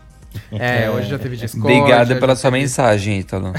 [0.51, 1.79] É, hoje já teve discórdia.
[1.79, 3.53] Obrigado pela sua teve- mensagem, Ítalo.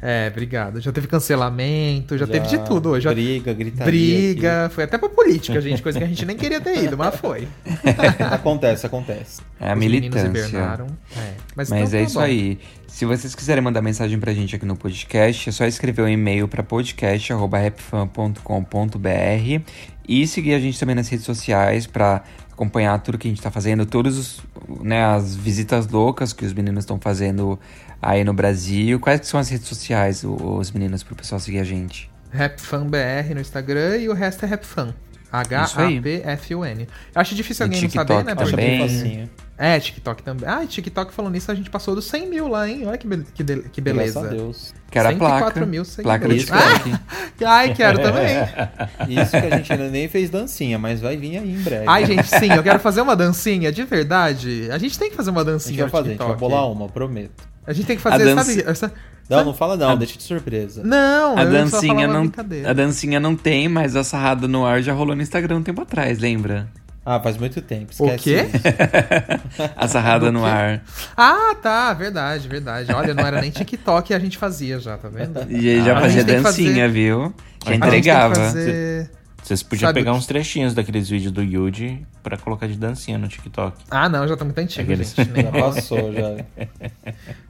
[0.00, 0.80] É, obrigado.
[0.80, 3.04] Já teve cancelamento, já, teve de tudo hoje.
[3.04, 3.12] Já...
[3.12, 3.86] Briga, gritaria.
[3.90, 7.14] Briga, foi até pra política, gente, coisa que a gente nem queria ter ido, mas
[7.16, 7.48] foi.
[7.66, 8.22] aqui.
[8.34, 9.40] Acontece, acontece.
[9.60, 10.48] É a Os meninos militância.
[10.48, 10.86] hibernaram.
[11.16, 11.32] É.
[11.56, 12.24] Mas, Mas então é tá isso bom.
[12.24, 12.58] aí.
[12.86, 16.48] Se vocês quiserem mandar mensagem pra gente aqui no podcast, é só escrever um e-mail
[16.48, 19.62] pra podcast.rapfan.com.br
[20.08, 23.50] e seguir a gente também nas redes sociais pra acompanhar tudo que a gente tá
[23.50, 24.40] fazendo, todos os,
[24.82, 27.58] né, as visitas loucas que os meninos estão fazendo
[28.00, 28.98] aí no Brasil.
[29.00, 32.10] Quais que são as redes sociais, os meninos, pro pessoal seguir a gente?
[32.32, 34.94] RapFanBR no Instagram e o resto é RapFan.
[35.30, 36.82] H-A-P-F-U-N.
[37.14, 38.34] Eu acho difícil alguém não saber, TikTok né?
[38.50, 39.30] Também.
[39.58, 40.48] É, TikTok também.
[40.48, 42.84] Ah, TikTok falando nisso, a gente passou dos 100 mil lá, hein?
[42.86, 44.20] Olha que, be- que, de- que beleza.
[44.20, 44.74] Graças a Deus.
[44.90, 45.66] Que era a 104 placa.
[45.66, 46.74] mil placa do seguidores.
[46.82, 47.00] TikTok.
[47.44, 48.36] Ai, quero também.
[49.20, 51.84] Isso que a gente ainda nem fez dancinha, mas vai vir aí em breve.
[51.88, 54.68] Ai, gente, sim, eu quero fazer uma dancinha, de verdade.
[54.70, 56.40] A gente tem que fazer uma a gente dancinha vai fazer, a gente vai TikTok.
[56.50, 57.47] bolar uma, eu prometo.
[57.68, 58.64] A gente tem que fazer, A dança- sabe?
[58.66, 58.92] essa-
[59.28, 60.82] Não, não fala não, deixa de surpresa.
[60.82, 62.32] Não, A dancinha, não,
[62.66, 65.82] a dancinha não tem, mas a sarrada no ar já rolou no Instagram um tempo
[65.82, 66.66] atrás, lembra?
[67.04, 68.46] Ah, faz muito tempo, O esquece quê?
[68.52, 69.62] isso.
[69.76, 70.46] A sarrada no quê?
[70.46, 70.82] ar.
[71.16, 72.92] Ah, tá, verdade, verdade.
[72.92, 75.40] Olha, não era nem TikTok e a gente fazia já, tá vendo?
[75.50, 77.18] E já Ah, a fazia dancinha, fazer- viu?
[77.64, 78.34] Já A gente tem que entregava.
[78.34, 79.10] fazer-
[79.48, 83.26] Vocês podiam Sabe pegar uns trechinhos daqueles vídeos do Yuji pra colocar de dancinha no
[83.28, 83.82] TikTok.
[83.90, 85.30] Ah, não, já tá muito antigo, Aqueles- gente.
[85.30, 86.44] Nem Já passou, já.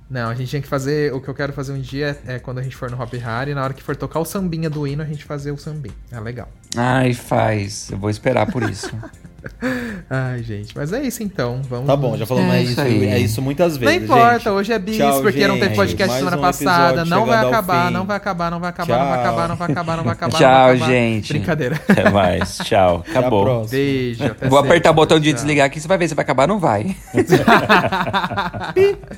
[0.09, 1.13] Não, a gente tinha que fazer.
[1.13, 3.13] O que eu quero fazer um dia é, é quando a gente for no Hop
[3.15, 5.95] Hari, na hora que for tocar o sambinha do hino, a gente fazer o sambinha.
[6.13, 6.49] É legal.
[6.77, 7.91] Ai, faz.
[7.91, 8.91] Eu vou esperar por isso.
[10.11, 10.75] Ai, gente.
[10.77, 11.61] Mas é isso então.
[11.69, 11.87] Vamos.
[11.87, 13.07] Tá bom, já falamos É é isso isso, aí.
[13.07, 14.03] é isso muitas Não vezes.
[14.03, 14.49] importa, gente.
[14.49, 15.77] hoje é bis, Tchau, porque não teve gente.
[15.77, 17.05] podcast Mais semana um passada.
[17.05, 19.21] Não vai acabar, não vai acabar, não vai acabar, não vai Tchau.
[19.23, 20.39] acabar, não vai acabar, não vai acabar.
[20.39, 20.87] Tchau, não vai acabar.
[20.91, 21.33] gente.
[21.33, 21.81] Brincadeira.
[21.89, 22.59] Até mais.
[22.59, 23.05] Tchau.
[23.09, 23.67] Acabou.
[23.67, 24.25] Beijo.
[24.27, 24.91] até Vou apertar sexta.
[24.91, 25.35] o botão de Tchau.
[25.35, 26.97] desligar aqui, você vai ver se vai acabar, não vai.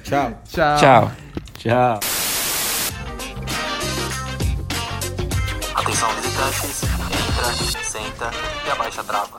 [0.05, 0.33] Tchau.
[0.51, 0.77] Tchau.
[0.77, 1.13] Tchau.
[1.59, 2.01] Tchau.
[5.75, 8.31] Atenção visitantes, entra, senta
[8.67, 9.39] e abaixa a trava.